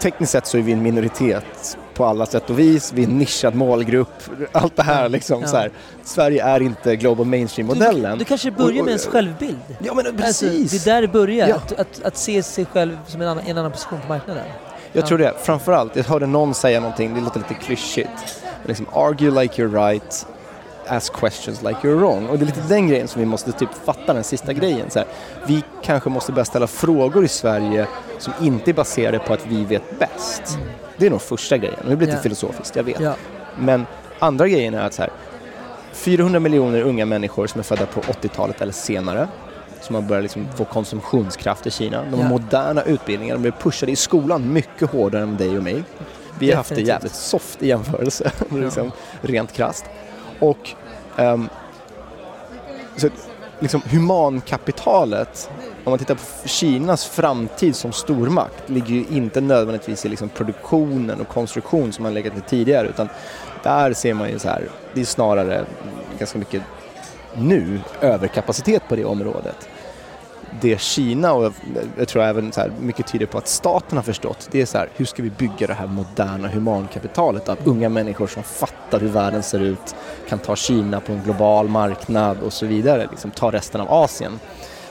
tekniskt 0.00 0.33
sett 0.33 0.47
så 0.47 0.59
är 0.59 0.62
vi 0.62 0.73
en 0.73 0.83
minoritet 0.83 1.79
på 2.00 2.07
alla 2.07 2.26
sätt 2.26 2.50
och 2.50 2.59
vis. 2.59 2.92
Vi 2.92 3.02
är 3.02 3.07
en 3.09 3.19
nischad 3.19 3.54
målgrupp. 3.54 4.09
Allt 4.52 4.76
det 4.76 4.83
här 4.83 5.09
liksom. 5.09 5.40
Ja. 5.42 5.49
Så 5.49 5.57
här. 5.57 5.71
Sverige 6.04 6.45
är 6.45 6.62
inte 6.62 6.97
global 6.97 7.26
mainstream-modellen. 7.26 8.12
Du, 8.12 8.19
du 8.19 8.25
kanske 8.25 8.50
börjar 8.50 8.71
Och- 8.73 8.78
och- 8.78 8.85
med 8.85 8.88
ens 8.88 9.07
självbild? 9.07 9.57
Ja 9.85 9.95
men 9.95 10.07
Alltså, 10.07 10.23
precis! 10.23 10.71
det 10.85 10.90
är 10.90 10.95
där 10.95 11.02
det 11.02 11.09
börjar, 11.09 11.49
Ja. 11.49 11.54
att, 11.57 11.73
att, 11.73 12.02
att 12.04 12.16
se 12.16 12.42
sig 12.42 12.66
själv 12.73 12.99
som 13.07 13.21
en 13.23 13.28
annan, 13.28 13.45
en 13.47 13.59
annan 13.59 13.73
position 13.73 13.99
på 14.00 14.09
marknaden. 14.09 14.42
Jag 14.92 15.02
Ja. 15.02 15.07
tror 15.09 15.19
det. 15.19 15.35
Framförallt, 15.42 15.97
jag 15.97 16.04
hörde 16.04 16.26
någon 16.26 16.54
säga 16.54 16.80
någonting, 16.80 17.14
det 17.14 17.21
låter 17.21 17.38
lite 17.38 17.54
klyschigt. 17.54 18.42
Liksom, 18.66 18.87
argue 18.92 19.30
like 19.42 19.62
you're 19.62 19.88
right, 19.90 20.26
ask 20.87 21.13
questions 21.13 21.63
like 21.63 21.79
you're 21.83 21.95
wrong. 21.95 22.27
Och 22.27 22.39
det 22.39 22.45
är 22.45 22.47
lite 22.47 22.61
den 22.69 22.89
grejen 22.89 23.09
som 23.09 23.21
vi 23.21 23.27
måste 23.27 23.53
typ 23.53 23.69
fatta, 23.85 24.15
den 24.15 24.25
sista 24.25 24.53
grejen. 24.53 24.91
Så 24.91 24.99
här, 24.99 25.09
vi 25.47 25.63
kanske 25.83 26.11
måste 26.11 26.33
börja 26.33 26.45
ställa 26.45 26.67
frågor 26.67 27.25
i 27.25 27.29
Sverige 27.29 27.87
som 28.19 28.33
inte 28.41 28.71
är 28.71 28.75
baserade 28.75 29.19
på 29.19 29.33
att 29.33 29.47
vi 29.47 29.65
vet 29.65 29.99
bäst. 29.99 30.59
Det 30.97 31.07
är 31.07 31.11
nog 31.11 31.23
första 31.23 31.57
grejen. 31.59 31.79
Nu 31.89 31.97
blir 31.97 32.07
det 32.07 32.13
Ja. 32.13 32.17
lite 32.17 32.23
filosofiskt, 32.23 32.77
jag 32.77 32.83
vet. 32.85 33.01
Ja. 33.01 33.15
Men 33.59 33.87
andra 34.19 34.49
grejen 34.49 34.75
är 34.75 34.83
att 34.87 34.95
så 34.95 35.03
här, 35.03 35.11
400 35.93 36.41
miljoner 36.41 36.83
unga 36.83 37.05
människor 37.07 37.47
som 37.47 37.59
är 37.59 37.63
födda 37.63 37.87
på 37.87 38.01
80-talet 38.01 38.61
eller 38.61 38.73
senare 38.73 39.29
som 39.81 39.95
har 39.95 40.03
börjat 40.03 40.23
liksom 40.23 40.47
få 40.57 40.65
konsumtionskraft 40.65 41.67
i 41.67 41.71
Kina. 41.71 42.03
De 42.11 42.15
har 42.17 42.23
Ja. 42.23 42.29
moderna 42.29 42.83
utbildningar, 42.83 43.35
de 43.35 43.41
blir 43.43 43.53
pushade 43.53 43.93
i 43.93 43.97
skolan 43.97 44.53
mycket 44.53 44.91
hårdare 44.91 45.23
än 45.23 45.37
dig 45.37 45.57
och 45.57 45.63
mig. 45.63 45.83
Vi 46.39 46.51
har 46.51 46.57
haft 46.57 46.75
det 46.75 46.81
jävligt 46.81 47.15
soft 47.15 47.63
i 47.63 47.69
jämförelse, 47.69 48.31
liksom, 48.51 48.93
rent 49.21 49.53
krasst. 49.53 49.85
Och 50.40 50.70
um, 51.16 51.49
så, 52.97 53.09
liksom, 53.59 53.82
humankapitalet, 53.90 55.50
om 55.85 55.90
man 55.90 55.99
tittar 55.99 56.14
på 56.14 56.49
Kinas 56.49 57.06
framtid 57.06 57.76
som 57.76 57.92
stormakt, 57.92 58.70
ligger 58.70 58.94
ju 58.94 59.04
inte 59.11 59.40
nödvändigtvis 59.40 60.06
i 60.06 60.09
liksom 60.09 60.28
produktionen 60.28 61.20
och 61.20 61.28
konstruktion 61.28 61.92
som 61.92 62.02
man 62.02 62.14
legat 62.14 62.37
i 62.37 62.40
tidigare, 62.40 62.88
utan 62.88 63.09
där 63.62 63.92
ser 63.92 64.14
man 64.14 64.30
ju 64.30 64.38
så 64.38 64.49
här, 64.49 64.68
det 64.94 65.00
är 65.00 65.04
snarare 65.04 65.64
ganska 66.18 66.38
mycket 66.38 66.62
nu 67.35 67.80
överkapacitet 68.00 68.82
på 68.88 68.97
det 68.97 69.04
området. 69.04 69.68
Det 70.61 70.80
Kina 70.80 71.33
och 71.33 71.52
jag, 71.99 72.09
tror 72.09 72.23
även 72.23 72.52
så 72.52 72.61
här, 72.61 72.73
mycket 72.80 73.07
tyder 73.07 73.26
på 73.26 73.38
att 73.38 73.49
staten 73.49 73.99
har 73.99 74.02
förstått, 74.02 74.49
det 74.50 74.61
är 74.62 74.66
så 74.66 74.78
här, 74.78 74.88
hur 74.97 75.04
ska 75.04 75.23
vi 75.23 75.30
bygga 75.30 75.66
det 75.66 75.75
här 75.75 75.87
moderna 75.87 76.49
humankapitalet 76.49 77.49
av 77.49 77.59
unga 77.64 77.88
människor 77.88 78.26
som 78.26 78.42
fattar 78.42 79.00
hur 79.00 79.09
världen 79.09 79.42
ser 79.42 79.61
ut, 79.61 79.95
kan 80.28 80.38
ta 80.38 80.57
Kina 80.57 81.00
på 81.00 81.12
en 81.12 81.23
global 81.23 81.69
marknad 81.69 82.38
och 82.42 82.52
så 82.52 82.66
vidare, 82.66 83.09
liksom 83.11 83.30
ta 83.30 83.50
resten 83.50 83.80
av 83.80 83.92
Asien. 83.92 84.40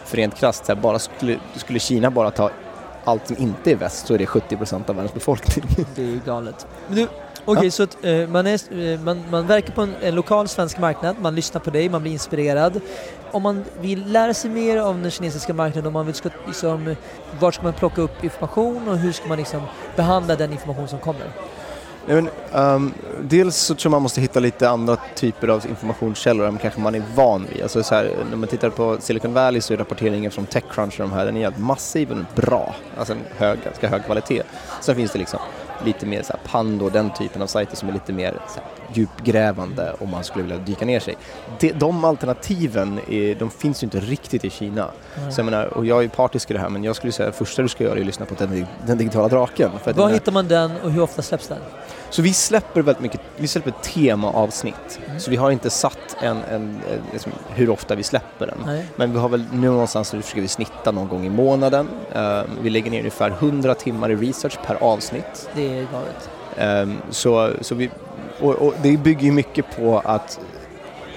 För 0.05 0.17
rent 0.17 0.35
krasst, 0.35 0.65
så 0.65 0.73
här, 0.73 0.81
bara 0.81 0.99
skulle, 0.99 1.39
skulle 1.55 1.79
Kina 1.79 2.11
bara 2.11 2.31
ta 2.31 2.51
allt 3.03 3.27
som 3.27 3.37
inte 3.37 3.71
är 3.71 3.75
väst 3.75 4.07
så 4.07 4.13
är 4.13 4.17
det 4.17 4.25
70% 4.25 4.89
av 4.89 4.95
världens 4.95 5.13
befolkning. 5.13 5.65
Det 5.95 6.01
är 6.01 6.05
ju 6.05 6.19
galet. 6.25 6.67
Men 6.87 6.95
du, 6.95 7.07
okej 7.45 7.71
så 7.71 7.83
att 7.83 8.05
eh, 8.05 8.27
man, 8.27 8.47
är, 8.47 8.91
eh, 8.93 8.99
man, 8.99 9.23
man 9.31 9.47
verkar 9.47 9.73
på 9.73 9.81
en, 9.81 9.93
en 10.01 10.15
lokal 10.15 10.47
svensk 10.47 10.77
marknad, 10.77 11.15
man 11.21 11.35
lyssnar 11.35 11.61
på 11.61 11.69
dig, 11.69 11.89
man 11.89 12.01
blir 12.01 12.11
inspirerad. 12.11 12.81
Om 13.31 13.43
man 13.43 13.65
vill 13.81 14.11
lära 14.11 14.33
sig 14.33 14.51
mer 14.51 14.83
om 14.83 15.01
den 15.01 15.11
kinesiska 15.11 15.53
marknaden, 15.53 15.87
om 15.87 15.93
man 15.93 16.05
vill 16.05 16.15
ska, 16.15 16.29
liksom, 16.47 16.95
var 17.39 17.51
ska 17.51 17.63
man 17.63 17.73
plocka 17.73 18.01
upp 18.01 18.23
information 18.23 18.87
och 18.87 18.97
hur 18.97 19.11
ska 19.11 19.27
man 19.27 19.37
liksom 19.37 19.61
behandla 19.95 20.35
den 20.35 20.51
information 20.51 20.87
som 20.87 20.99
kommer? 20.99 21.25
Nej, 22.05 22.21
men, 22.21 22.29
um, 22.63 22.93
dels 23.21 23.55
så 23.55 23.75
tror 23.75 23.89
jag 23.89 23.91
man 23.91 24.01
måste 24.01 24.21
hitta 24.21 24.39
lite 24.39 24.69
andra 24.69 24.97
typer 25.15 25.47
av 25.47 25.65
informationskällor 25.69 26.47
än 26.47 26.57
kanske 26.57 26.79
man 26.79 26.95
är 26.95 27.03
van 27.15 27.45
vid. 27.53 27.61
Alltså 27.63 27.83
så 27.83 27.95
här, 27.95 28.15
när 28.29 28.37
man 28.37 28.49
tittar 28.49 28.69
på 28.69 28.97
Silicon 28.99 29.33
Valley 29.33 29.61
så 29.61 29.73
är 29.73 29.77
rapporteringen 29.77 30.31
från 30.31 30.45
Techcrunch 30.45 30.99
och 30.99 31.09
de 31.09 31.15
här, 31.15 31.25
den 31.25 31.37
är 31.37 31.41
jävligt 31.41 31.61
massiv 31.61 32.11
och 32.11 32.17
bra. 32.35 32.75
Alltså 32.97 33.13
en 33.13 33.19
hög, 33.37 33.59
ganska 33.63 33.87
hög 33.87 34.05
kvalitet. 34.05 34.43
Sen 34.81 34.95
finns 34.95 35.11
det 35.11 35.19
liksom 35.19 35.39
lite 35.85 36.05
mer 36.05 36.23
så 36.23 36.33
här 36.33 36.39
Pando, 36.51 36.89
den 36.89 37.13
typen 37.13 37.41
av 37.41 37.47
sajter 37.47 37.75
som 37.75 37.89
är 37.89 37.93
lite 37.93 38.13
mer 38.13 38.31
så 38.31 38.59
här, 38.59 38.63
djupgrävande 38.93 39.95
om 39.99 40.09
man 40.09 40.23
skulle 40.23 40.43
vilja 40.43 40.57
dyka 40.57 40.85
ner 40.85 40.99
sig. 40.99 41.15
De, 41.59 41.71
de 41.71 42.05
alternativen 42.05 42.99
är, 43.09 43.35
de 43.35 43.49
finns 43.49 43.83
ju 43.83 43.85
inte 43.85 43.99
riktigt 43.99 44.45
i 44.45 44.49
Kina. 44.49 44.87
Så 45.31 45.39
jag 45.39 45.45
menar, 45.45 45.65
och 45.65 45.85
jag 45.85 45.97
är 45.97 46.01
ju 46.01 46.09
partisk 46.09 46.51
i 46.51 46.53
det 46.53 46.59
här 46.59 46.69
men 46.69 46.83
jag 46.83 46.95
skulle 46.95 47.13
säga 47.13 47.29
att 47.29 47.35
det 47.35 47.45
första 47.45 47.61
du 47.61 47.67
ska 47.67 47.83
göra 47.83 47.95
är 47.95 47.99
att 47.99 48.05
lyssna 48.05 48.25
på 48.25 48.35
den, 48.35 48.65
den 48.85 48.97
digitala 48.97 49.27
draken. 49.27 49.71
För 49.83 49.93
Var 49.93 50.09
hittar 50.09 50.31
man 50.31 50.47
den 50.47 50.71
och 50.83 50.91
hur 50.91 51.01
ofta 51.01 51.21
släpps 51.21 51.47
den? 51.47 51.59
så 52.09 52.21
vi 52.21 52.33
släpper 52.33 52.81
väldigt 52.81 53.01
mycket, 53.01 53.21
vi 53.37 53.47
släpper 53.47 53.71
temaavsnitt. 53.71 54.99
Så 55.17 55.31
vi 55.31 55.37
har 55.37 55.51
inte 55.51 55.69
satt 55.69 56.17
en, 56.21 56.37
en, 56.37 56.43
en 56.51 57.01
liksom, 57.11 57.31
hur 57.49 57.69
ofta 57.69 57.95
vi 57.95 58.03
släpper 58.03 58.47
den. 58.47 58.57
Nej. 58.65 58.85
Men 58.95 59.13
vi 59.13 59.19
har 59.19 59.29
väl 59.29 59.45
nu 59.53 59.67
någonstans 59.67 60.07
så 60.07 60.21
försöker 60.21 60.41
vi 60.41 60.47
snitta 60.47 60.91
någon 60.91 61.07
gång 61.07 61.25
i 61.25 61.29
månaden. 61.29 61.87
Eh, 62.11 62.41
vi 62.61 62.69
lägger 62.69 62.91
ner 62.91 62.99
ungefär 62.99 63.29
100 63.29 63.75
timmar 63.75 64.11
i 64.11 64.15
research 64.15 64.59
per 64.65 64.83
avsnitt. 64.83 65.49
Det 65.55 65.68
är 65.71 65.87
galet. 65.91 66.29
Um, 66.87 67.01
så, 67.09 67.51
så 67.61 67.75
vi, 67.75 67.89
och, 68.39 68.53
och 68.53 68.73
det 68.81 68.97
bygger 68.97 69.23
ju 69.23 69.31
mycket 69.31 69.65
på 69.77 70.01
att 70.05 70.39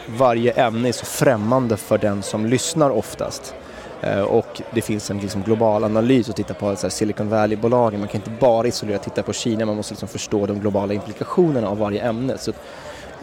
varje 0.07 0.53
ämne 0.53 0.89
är 0.89 0.93
så 0.93 1.05
främmande 1.05 1.77
för 1.77 1.99
den 1.99 2.23
som 2.23 2.47
lyssnar 2.47 2.91
oftast. 2.91 3.55
Ehm, 4.03 4.25
och 4.25 4.63
det 4.71 4.83
finns 4.83 5.11
en 5.11 5.19
liksom 5.19 5.43
global 5.43 5.85
analys 5.85 6.29
att 6.29 6.37
titta 6.37 6.55
på 6.55 6.77
så 6.77 6.83
här 6.83 6.91
Silicon 6.91 7.29
Valley-bolagen. 7.29 8.01
Man 8.01 8.09
kan 8.09 8.21
inte 8.21 8.31
bara 8.41 8.67
isolera 8.67 8.99
titta 8.99 9.23
på 9.23 9.33
Kina, 9.33 9.67
man 9.67 9.77
måste 9.77 9.93
liksom 9.93 10.09
förstå 10.09 10.47
de 10.47 10.61
globala 10.61 10.95
implikationerna 10.95 11.69
av 11.69 11.79
varje 11.79 12.03
ämne. 12.03 12.39
Så 12.39 12.53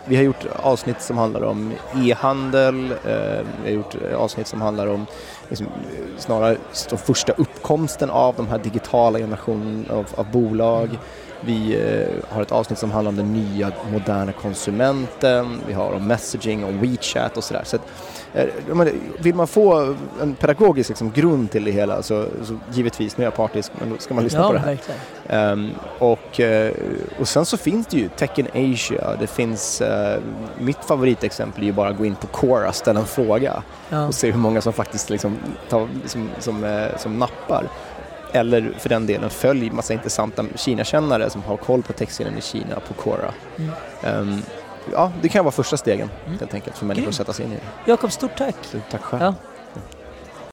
vi 0.10 0.16
har 0.16 0.24
gjort 0.24 0.46
avsnitt 0.56 1.02
som 1.02 1.18
handlar 1.18 1.44
om 1.44 1.74
e-handel, 1.96 2.92
eh, 2.92 3.46
vi 3.64 3.70
har 3.70 3.70
gjort 3.70 3.96
avsnitt 4.18 4.48
som 4.48 4.62
handlar 4.62 4.88
om 4.88 5.06
liksom, 5.50 5.68
snarare 6.18 6.58
den 6.90 6.98
första 6.98 7.34
uppkomsten 7.34 8.10
av 8.10 8.36
de 8.36 8.48
här 8.48 8.58
digitala 8.58 9.20
generationen 9.20 9.86
av, 9.90 10.06
av 10.16 10.32
bolag. 10.32 10.90
Vi 11.42 11.74
eh, 11.76 12.34
har 12.36 12.42
ett 12.42 12.52
avsnitt 12.52 12.80
som 12.80 12.92
handlar 12.92 13.10
om 13.10 13.16
den 13.16 13.34
nya 13.34 13.72
moderna 13.92 14.32
konsumenten, 14.32 15.62
vi 15.68 15.74
har 15.74 15.92
om 15.94 16.08
messaging, 16.08 16.64
om 16.66 16.80
WeChat 16.80 17.38
och 17.38 17.44
sådär. 17.44 17.62
Så 17.66 17.76
att, 17.76 17.82
eh, 18.34 18.46
vill 19.20 19.36
man 19.36 19.48
få 19.48 19.96
en 20.22 20.36
pedagogisk 20.36 20.90
liksom, 20.90 21.12
grund 21.12 21.52
till 21.52 21.64
det 21.64 21.72
hela 21.72 22.02
så, 22.02 22.26
så 22.44 22.60
givetvis, 22.72 23.18
nu 23.18 23.24
är 23.24 23.26
jag 23.28 23.36
partisk, 23.36 23.72
men 23.80 23.90
då 23.90 23.96
ska 23.98 24.14
man 24.14 24.24
lyssna 24.24 24.40
Ja, 24.40 24.48
på 24.48 24.54
det 24.54 24.60
här. 24.60 24.78
Ehm, 25.30 25.70
och, 26.00 26.40
eh, 26.40 26.72
och 27.20 27.28
sen 27.28 27.46
så 27.46 27.58
finns 27.58 27.88
det 27.88 27.98
ju 27.98 28.10
Tech 28.10 28.30
in 28.40 28.48
Asia, 28.74 29.16
det 29.20 29.28
finns, 29.28 29.82
eh, 29.82 30.20
mitt 30.58 30.78
favoritexempel 30.86 31.62
är 31.62 31.66
ju 31.66 31.74
bara 31.74 31.90
att 31.90 31.98
gå 31.98 32.06
in 32.06 32.16
på 32.16 32.28
Quora, 32.28 32.72
ställa 32.72 33.00
en 33.00 33.06
fråga 33.06 33.64
Ja. 33.90 34.08
och 34.08 34.14
se 34.16 34.32
hur 34.32 34.40
många 34.40 34.62
som 34.62 34.74
faktiskt 34.74 35.10
liksom 35.10 35.38
tar, 35.70 35.88
som, 36.06 36.30
som, 36.40 36.64
eh, 36.64 36.98
som 36.98 37.20
nappar. 37.20 37.68
Eller 38.32 38.74
för 38.78 38.90
den 38.90 39.06
delen 39.08 39.30
följ 39.30 39.70
massa 39.72 39.94
intressanta 39.94 40.46
Kina-kännare 40.56 41.30
som 41.30 41.44
har 41.44 41.58
koll 41.58 41.84
på 41.84 41.94
textscenen 41.94 42.38
i 42.38 42.42
Kina 42.42 42.80
på 42.88 42.94
Quora. 42.94 43.34
Mm. 43.58 43.72
Ehm, 44.04 44.42
ja, 44.92 45.12
det 45.22 45.30
kan 45.30 45.46
vara 45.46 45.52
första 45.52 45.78
stegen 45.78 46.10
Mm. 46.26 46.40
helt 46.40 46.54
enkelt 46.54 46.78
för 46.78 46.86
människor 46.86 47.02
Grymt. 47.02 47.10
att 47.10 47.16
sätta 47.16 47.34
sig 47.34 47.46
in 47.46 47.52
i 47.52 47.56
det. 47.56 47.92
Jakob, 47.92 48.12
stort 48.12 48.38
tack! 48.38 48.56
Tack 48.92 49.02
själv. 49.02 49.24
Ja. 49.24 49.34